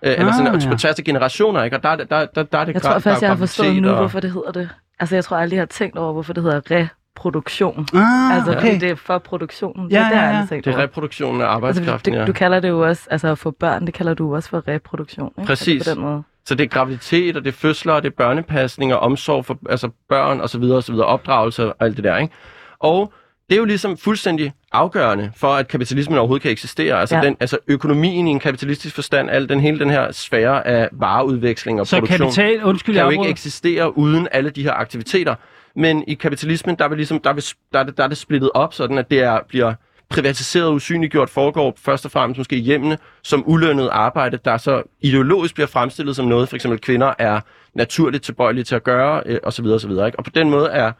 [0.03, 0.71] øh, eller Ah, sådan, ja.
[0.71, 1.77] på tværs af generationer, ikke?
[1.77, 3.37] og der, er det- der, der, der er det Jeg tror først, der jeg har
[3.37, 4.69] forstået nu, og- hvorfor det hedder det.
[5.01, 7.87] Altså, jeg tror aldrig, jeg har tænkt over, hvorfor det hedder reproduktion.
[7.95, 8.81] Ah, altså, okay.
[8.81, 9.91] det er for produktionen.
[9.91, 10.61] Ja, det er jeg ja, ja.
[10.61, 12.25] Det er reproduktionen af Altså, arbejdskraften, du, ja.
[12.27, 15.33] du kalder det jo også, altså at få børn, det kalder du også for reproduktion.
[15.39, 15.47] Ikke?
[15.47, 15.75] Præcis.
[15.75, 16.23] Altså, på den måde.
[16.47, 19.59] Så det er graviditet, og det er fødsler, og det er børnepasning og omsorg for
[19.71, 22.35] altså børn og så videre, og så videre, opdragelse og alt det der, ikke?
[22.81, 23.13] Og
[23.51, 27.01] det er jo ligesom fuldstændig afgørende for, at kapitalismen overhovedet kan eksistere.
[27.01, 27.23] Altså, Ja.
[27.23, 31.81] den, altså økonomien i en kapitalistisk forstand, al den hele den her sfære af vareudveksling
[31.81, 35.35] og Så produktion, kapital, undskyld, kan jo ikke eksistere uden alle de her aktiviteter.
[35.77, 37.41] Men i kapitalismen, der er, vi ligesom, der er, vi,
[37.73, 39.75] der er, det, der er det splittet op, sådan at det er, bliver
[40.11, 44.83] privatiseret og usynliggjort, foregår først og fremmest måske i hjemmene, som ulønnet arbejde, der så
[45.01, 47.41] ideologisk bliver fremstillet som noget, for eksempel kvinder er
[47.75, 49.67] naturligt tilbøjelige til at gøre, øh, osv.
[49.67, 49.91] osv.
[49.91, 50.13] Ikke?
[50.19, 50.93] Og på den måde er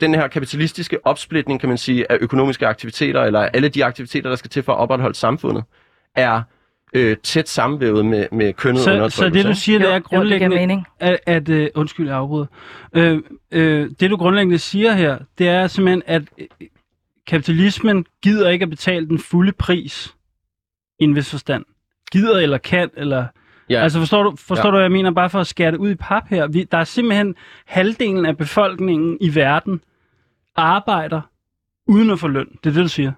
[0.00, 4.36] den her kapitalistiske opsplitning, kan man sige, af økonomiske aktiviteter, eller alle de aktiviteter, der
[4.36, 5.64] skal til for at opretholde samfundet,
[6.16, 6.42] er
[6.92, 9.98] øh, tæt sammenvævet med, med kønnet Så, så det du siger, det Jo, er jo,
[9.98, 10.86] det giver grundlæggende, mening.
[11.00, 12.46] at, at øh, undskyld, jeg afbryder.
[12.96, 16.46] Øh, øh, det du grundlæggende siger her, det er simpelthen, at øh,
[17.26, 20.14] kapitalismen gider ikke at betale den fulde pris
[21.00, 21.64] i en vis forstand.
[22.12, 23.26] Gider eller kan, eller...
[23.72, 23.82] Ja.
[23.82, 24.70] Altså forstår du, forstår Ja.
[24.70, 25.10] du, hvad jeg mener?
[25.10, 26.46] Bare for at skære det ud i pap her.
[26.46, 27.34] Vi, der er simpelthen
[27.66, 29.80] halvdelen af befolkningen i verden
[30.56, 31.20] arbejder
[31.86, 32.46] uden at få løn.
[32.64, 33.12] Det er det, du siger.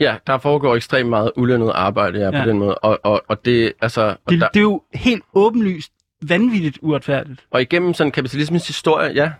[0.00, 2.42] Ja, der foregår ekstremt meget ulønnet arbejde ja, Ja.
[2.44, 2.74] på den måde.
[2.74, 5.92] Og, og, og, det, altså, og, Det, der, det er jo helt åbenlyst
[6.28, 7.46] vanvittigt uretfærdigt.
[7.50, 9.32] og igennem sådan kapitalismens historie, ja,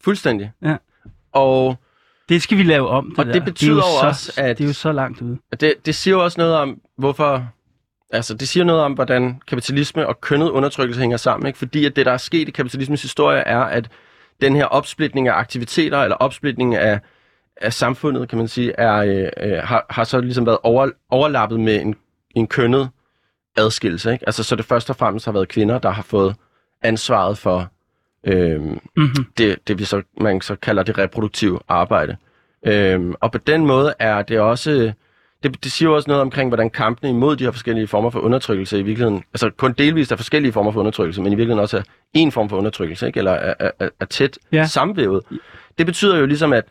[0.00, 0.52] fuldstændig.
[0.62, 0.76] Ja.
[1.32, 1.76] Og
[2.28, 3.10] Det skal vi lave om.
[3.10, 3.32] Det Og der.
[3.32, 5.38] det betyder er jo jo så, også, at- Det er jo så langt ude.
[5.60, 7.46] det, det siger jo også noget om, hvorfor...
[8.12, 11.46] Altså, det siger noget om, hvordan kapitalisme og kønnet undertrykkelse hænger sammen.
[11.46, 11.58] Ikke?
[11.58, 13.88] Fordi at det, der er sket i kapitalismens historie, er, at
[14.40, 17.00] den her opsplitning af aktiviteter, eller opsplitning af,
[17.56, 21.60] af samfundet, kan man sige, er, øh, øh, har, har så ligesom været over, overlappet
[21.60, 21.94] med en,
[22.34, 22.88] en kønnet
[23.56, 24.12] adskillelse.
[24.12, 24.24] Ikke?
[24.26, 26.36] Altså, så det først og fremmest har været kvinder, der har fået
[26.82, 27.70] ansvaret for
[28.26, 29.24] øh, Mm-hmm.
[29.38, 32.16] det, det vi så, man så kalder det reproduktive arbejde.
[32.66, 34.92] Øhm, og på den måde er det også,
[35.42, 38.20] det, det siger jo også noget omkring, hvordan kampene imod de her forskellige former for
[38.20, 41.76] undertrykkelse i virkeligheden, altså kun delvist er forskellige former for undertrykkelse, men i virkeligheden også
[41.76, 41.82] er
[42.12, 43.18] en form for undertrykkelse, ikke?
[43.18, 44.66] eller er, er, er, tæt Ja.
[44.66, 45.22] samvævet.
[45.78, 46.64] Det betyder jo ligesom, at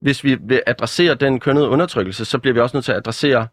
[0.00, 3.46] hvis vi vil adressere den kønnede undertrykkelse, så bliver vi også nødt til at adressere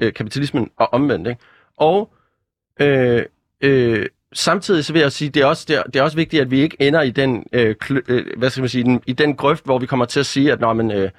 [0.00, 1.28] øh, kapitalismen og omvendt.
[1.28, 1.40] Ikke?
[1.76, 2.12] Og
[2.80, 3.22] øh,
[3.60, 6.40] øh, samtidig så vil jeg sige, det er også, det er, det er også vigtigt,
[6.42, 9.12] at vi ikke ender i den, øh, kl- øh, hvad skal man sige, den, i
[9.12, 11.10] den grøft, hvor vi kommer til at sige, at når man, øh,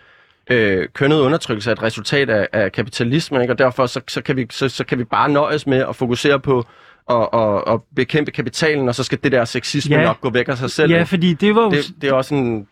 [0.50, 3.54] øh, kønnet undertrykkelse er et resultat af, af kapitalisme, ikke?
[3.54, 6.39] og derfor så, så, kan vi, så, så kan vi bare nøjes med at fokusere
[6.39, 6.66] på
[7.10, 10.04] at, at, at bekæmpe kapitalen, og så skal det der sexisme Ja.
[10.04, 10.91] nok gå væk af sig selv.
[10.91, 11.70] Ja, fordi det var jo...
[11.70, 12.68] det, det er også en...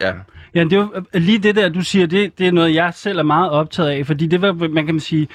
[0.00, 0.12] Ja.
[0.54, 3.18] Ja, det er jo lige det der, du siger, det, det er noget, jeg selv
[3.18, 5.28] er meget optaget af, fordi det var, man kan sige,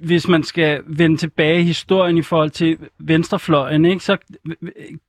[0.00, 4.16] hvis man skal vende tilbage i historien i forhold til venstrefløjen, ikke, så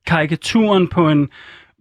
[0.07, 1.29] karikaturen på en,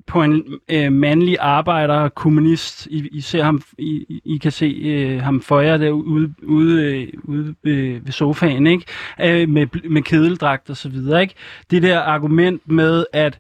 [0.07, 5.23] på en øh, mandlig arbejder, kommunist, I, I ser ham, I, I kan se øh,
[5.23, 8.85] ham for jer derude ude, øh, ude øh, ved sofaen, ikke?
[9.21, 11.35] Øh, med, med kedeldragt og så videre, ikke?
[11.71, 13.39] Det der argument med, at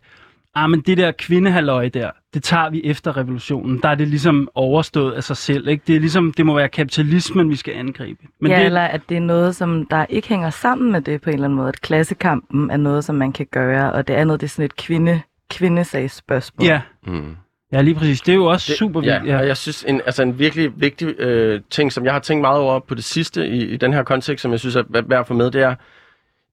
[0.54, 3.80] ah, men det der kvindehalløj der, det tager vi efter revolutionen.
[3.82, 5.82] Der er det ligesom overstået af sig selv, ikke?
[5.86, 8.20] Det er ligesom, det må være kapitalismen, vi skal angribe.
[8.40, 11.20] Men ja, det, eller at det er noget, som der ikke hænger sammen med det
[11.20, 11.68] på en eller anden måde.
[11.68, 14.76] At klassekampen er noget, som man kan gøre, og det andet det er sådan et
[14.76, 15.20] kvinde,
[15.50, 16.66] kvindesagsspørgsmål.
[16.66, 17.36] Ja, Mm.
[17.72, 18.20] ja, lige præcis.
[18.20, 19.32] Det er jo også Det- super ja, vigtigt.
[19.34, 19.38] Ja.
[19.40, 22.60] og jeg synes, en, altså en virkelig vigtig øh, ting, som jeg har tænkt meget
[22.60, 25.26] over på det sidste i, i den her kontekst, som jeg synes er værd at
[25.26, 25.74] få med, det er,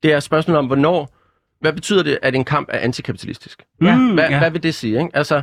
[0.04, 1.18] det er spørgsmålet om, hvornår,
[1.60, 3.64] hvad betyder det, at en kamp er antikapitalistisk?
[3.82, 3.96] Ja.
[3.96, 4.39] Mm, Hvad, ja.
[4.39, 5.00] hvad vil det sige?
[5.00, 5.10] Ikke?
[5.14, 5.42] Altså,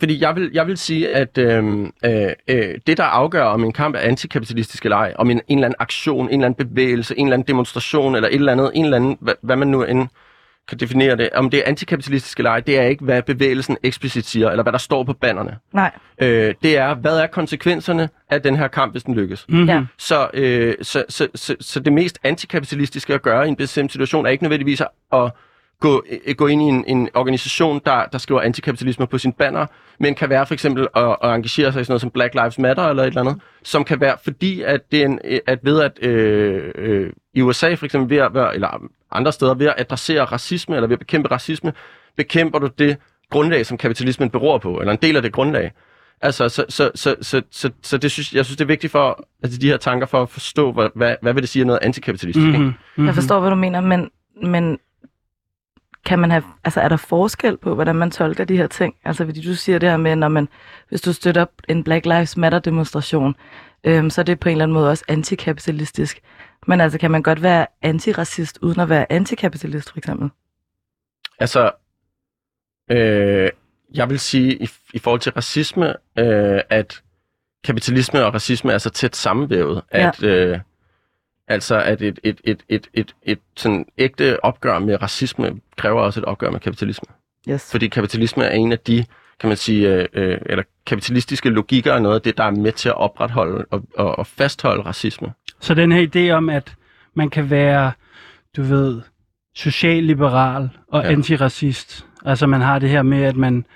[0.00, 3.72] fordi jeg vil, jeg vil sige, at øh, øh, øh, det, der afgør, om en
[3.72, 7.18] kamp er antikapitalistisk eller ej, om en, en eller anden aktion, en eller anden bevægelse,
[7.18, 9.82] en eller anden demonstration, eller et eller andet, en eller anden, hvad, hvad man nu
[9.84, 10.08] end
[10.68, 14.26] kan definere det, om det er antikapitalistisk eller ej, det er ikke, hvad bevægelsen eksplicit
[14.26, 15.56] siger, eller hvad der står på bannerne.
[15.72, 15.90] Nej,
[16.20, 19.46] Øh, det er, hvad er konsekvenserne af den her kamp, hvis den lykkes?
[19.48, 19.68] Mm-hmm.
[19.68, 19.84] Ja.
[19.98, 24.26] Så, øh, så, så, så, så det mest antikapitalistiske at gøre i en bestemt situation
[24.26, 25.32] er ikke nødvendigvis at
[25.80, 29.66] gå, øh, gå ind i en, en organisation, der, der skriver antikapitalisme på sin banner,
[30.00, 32.58] men kan være for eksempel at, at engagere sig i sådan noget som Black Lives
[32.58, 35.80] Matter eller et eller andet, som kan være, fordi at det er en, at ved
[35.80, 39.74] at øh, øh, i USA for eksempel ved at være, eller andre steder ved at
[39.78, 41.72] adressere racisme eller ved at bekæmpe racisme,
[42.16, 42.96] bekæmper du det
[43.30, 45.72] grundlag, som kapitalismen beror på, eller en del af det grundlag.
[46.20, 49.28] Altså, så, så, så, så, så, så det synes, jeg synes, det er vigtigt for
[49.42, 52.46] altså, de her tanker for at forstå, hvad, hvad, hvad vil det sige, noget antikapitalistisk.
[52.46, 52.62] Mm-hmm.
[52.62, 52.74] Mm-hmm.
[52.96, 53.06] Mm-hmm.
[53.06, 54.10] jeg forstår, hvad du mener, men,
[54.42, 54.78] men
[56.04, 58.94] kan man have, altså er der forskel på, hvordan man tolker de her ting?
[59.04, 60.48] Altså, fordi du siger det her med, når man,
[60.88, 63.34] hvis du støtter en Black Lives Matter demonstration,
[63.84, 66.20] øhm, så er det på en eller anden måde også antikapitalistisk.
[66.66, 70.30] Men altså, kan man godt være antiracist, uden at være antikapitalist, for eksempel?
[71.38, 71.70] Altså,
[72.90, 73.48] øh,
[73.94, 77.02] jeg vil sige i, i forhold til racisme, øh, at
[77.64, 80.08] kapitalisme og racisme er så tæt sammenvævet, Ja.
[80.08, 80.58] at øh,
[81.48, 86.20] altså at et, et, et, et, et, et sådan ægte opgør med racisme kræver også
[86.20, 87.08] et opgør med kapitalisme.
[87.48, 87.70] Yes.
[87.70, 89.04] Fordi kapitalisme er en af de,
[89.40, 92.72] kan man sige, øh, øh, eller kapitalistiske logikker er noget af det, der er med
[92.72, 95.32] til at opretholde og, og, og fastholde racisme.
[95.60, 96.74] Så den her idé om, at
[97.14, 97.92] man kan være,
[98.56, 99.00] du ved,
[99.54, 101.10] socialliberal og ja.
[101.10, 102.06] Antiracist.
[102.24, 103.66] Altså man har det her med, at man,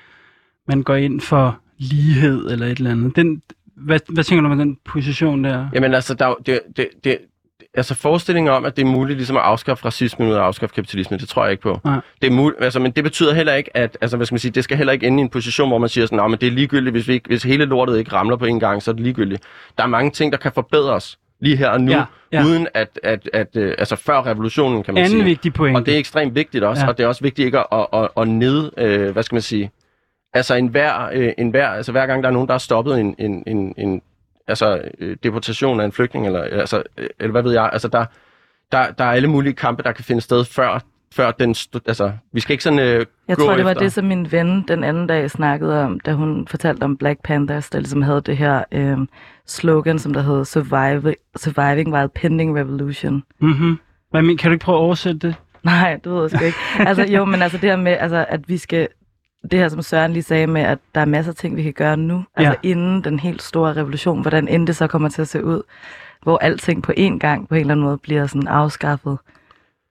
[0.68, 3.16] man går ind for lighed eller et eller andet.
[3.16, 3.43] Den,
[3.76, 5.68] hvad, hvad tænker du om den position der?
[5.74, 7.18] Jamen altså, der, er det, det, det,
[7.74, 11.16] altså forestillingen om, at det er muligt ligesom at afskaffe racisme uden at afskaffe kapitalisme,
[11.16, 11.80] det tror jeg ikke på.
[11.85, 12.01] Nej.
[12.22, 14.53] Det er muligt, altså, men det betyder heller ikke, at, altså, hvad skal man sige,
[14.53, 16.47] det skal heller ikke ende i en position, hvor man siger sådan, "Nå, men det
[16.47, 18.93] er ligegyldigt, hvis, vi ikke, hvis hele lortet ikke ramler på en gang, så er
[18.93, 19.43] det ligegyldigt.
[19.78, 23.01] Der er mange ting, der kan forbedres lige her og nu, Ja, ja, uden at,
[23.03, 25.24] at, at, øh, altså før revolutionen, kan man Anden sige.
[25.24, 25.76] vigtig point.
[25.76, 26.84] Og det er ekstremt vigtigt også, Ja.
[26.84, 26.90] ja.
[26.90, 29.43] og det er også vigtigt ikke at, at, at, at ned, øh, hvad skal man
[29.43, 29.70] sige,
[30.34, 33.01] altså en hver, øh, en hver, altså hver gang der er nogen, der har stoppet
[33.01, 34.03] en, en, en, en
[34.49, 38.05] altså øh, deportation af en flygtning, eller, altså, øh, eller hvad ved jeg, altså der,
[38.72, 40.82] der, der er alle mulige kampe, der kan finde sted før,
[41.13, 41.55] før den,
[41.87, 43.83] altså vi skal ikke sådan øh, Jeg gå tror, det var efter.
[43.83, 47.71] det, som min ven den anden dag snakkede om, da hun fortalte om Black Panthers,
[47.71, 49.09] der ligesom havde det her øhm,
[49.47, 53.23] slogan, som der hed Survive, Surviving while pending revolution.
[53.41, 53.79] Mm-hmm.
[54.11, 55.35] Hvad men, kan du ikke prøve at oversætte det?
[55.65, 56.59] Nej, det ved jeg sgu ikke.
[56.79, 58.89] Altså jo, men altså det her med, altså, at vi skal,
[59.51, 61.73] det her som Søren lige sagde med, at der er masser af ting, vi kan
[61.73, 65.29] gøre nu, altså inden den helt store revolution, hvordan end det så kommer til at
[65.29, 65.63] se ud,
[66.23, 69.19] hvor alting på én gang på en eller anden måde bliver sådan afskaffet.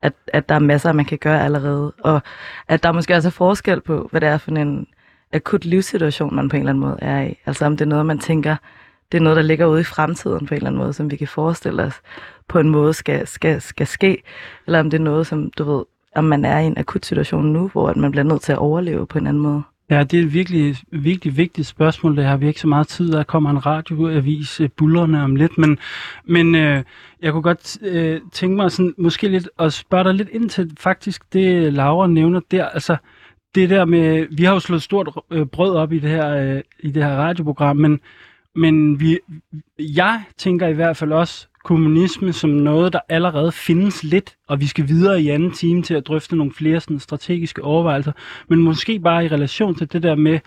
[0.01, 2.21] At, at der er masser, man kan gøre allerede, og
[2.67, 4.87] at der måske også er forskel på, hvad det er for en
[5.33, 7.39] akut livssituation, man på en eller anden måde er i.
[7.45, 8.55] Altså om det er noget, man tænker,
[9.11, 11.15] det er noget, der ligger ude i fremtiden på en eller anden måde, som vi
[11.15, 12.01] kan forestille os
[12.47, 14.23] på en måde skal, skal, skal ske,
[14.65, 15.85] eller om det er noget, som du ved,
[16.15, 19.07] om man er i en akut situation nu, hvor man bliver nødt til at overleve
[19.07, 19.63] på en anden måde.
[19.91, 22.17] Ja, det er et virkelig, virkelig vigtigt spørgsmål.
[22.17, 23.11] Det har vi ikke så meget tid.
[23.11, 25.57] Der kommer en radioavis, øh, bullerne om lidt.
[25.57, 25.79] Men,
[26.25, 26.83] men øh,
[27.21, 30.71] jeg kunne godt øh, tænke mig sådan, måske lidt at spørge dig lidt ind til
[30.79, 32.65] faktisk det, Laura nævner der.
[32.65, 32.97] Altså,
[33.55, 36.61] det der med, vi har jo slået stort øh, brød op i det her, øh,
[36.79, 37.99] i det her radioprogram, men,
[38.55, 39.19] men vi,
[39.79, 44.67] jeg tænker i hvert fald også kommunisme som noget, der allerede findes lidt, og vi
[44.67, 48.11] skal videre i anden time til at drøfte nogle flere sådan, strategiske overvejelser,
[48.47, 50.39] men måske bare i relation til det der med,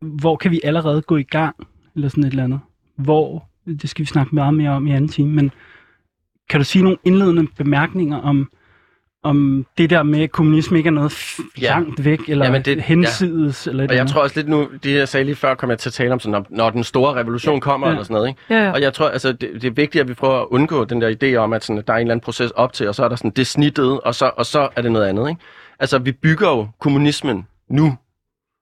[0.00, 1.56] hvor kan vi allerede gå i gang,
[1.94, 2.60] eller sådan et eller andet.
[2.96, 5.50] Hvor, det skal vi snakke meget mere om i anden time, men
[6.50, 8.50] kan du sige nogle indledende bemærkninger om,
[9.26, 11.66] om det der med, at kommunisme ikke er noget Ja.
[11.70, 14.68] langt væk, eller Jamen, det- hensides, eller et Og jeg eller tror også lidt nu,
[14.82, 16.84] det jeg sagde lige før, kom jeg til at tale om, sådan, når, når den
[16.84, 17.60] store revolution Ja.
[17.60, 17.92] kommer, Ja.
[17.92, 18.28] eller sådan noget.
[18.28, 18.40] Ikke?
[18.50, 18.72] Ja, ja.
[18.72, 21.14] Og jeg tror, altså, det, det er vigtigt, at vi prøver at undgå den der
[21.22, 23.04] idé om, at, sådan, at der er en eller anden proces op til, og så
[23.04, 25.28] er der sådan det snittet, og så, og så er det noget andet.
[25.28, 25.40] Ikke?
[25.80, 27.96] Altså, vi bygger jo kommunismen nu,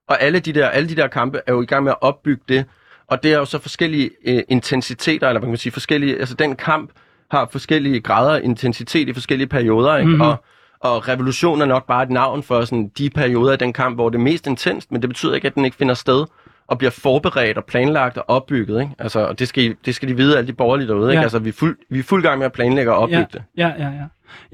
[0.08, 2.42] og alle de, der, alle de der kampe er jo i gang med at opbygge
[2.48, 2.64] det,
[3.08, 6.34] og det er jo så forskellige øh, intensiteter, eller hvad kan man sige, forskellige, altså
[6.34, 6.90] den kamp
[7.30, 10.10] har forskellige grader af intensitet i forskellige perioder, ikke?
[10.10, 10.20] Mhm.
[10.20, 10.44] Og,
[10.80, 14.08] og revolution er nok bare et navn for sådan, de perioder i den kamp, hvor
[14.08, 16.24] det er mest intenst, men det betyder ikke, at den ikke finder sted
[16.66, 18.80] og bliver forberedt og planlagt og opbygget.
[18.80, 18.92] Ikke?
[18.98, 21.10] Altså, og det skal, I- det skal de vide, alle de borgerlige derude.
[21.10, 21.18] Ikke?
[21.18, 21.22] Ja.
[21.22, 23.42] Altså, vi er, fuld, vi er fuld gang med at planlægge og opbygge ja, det.
[23.56, 24.04] Ja, ja, ja.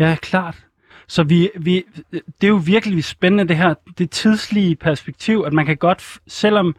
[0.07, 0.55] Ja, klart.
[1.09, 5.67] Så vi, vi, det er jo virkelig spændende det her, det tidslige perspektiv, at man
[5.67, 6.75] kan godt, selvom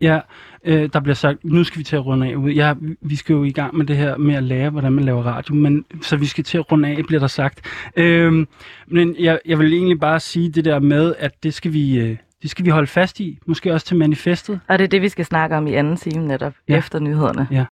[0.00, 0.20] ja,
[0.64, 2.50] øh, der bliver sagt, nu skal vi til at runde af ud.
[2.50, 5.22] Ja, vi- skal jo i gang med det her med at lære, hvordan man laver
[5.22, 7.60] radio, men så vi skal til at runde af, bliver der sagt.
[7.96, 8.48] Øhm,
[8.88, 12.16] men jeg, jeg vil egentlig bare sige det der med, at det skal vi, øh,
[12.42, 14.60] det skal vi holde fast i, måske også til manifestet.
[14.68, 16.78] Og det er det, vi skal snakke om i anden time netop, ja.
[16.78, 17.48] efter nyhederne.
[17.50, 17.64] Ja.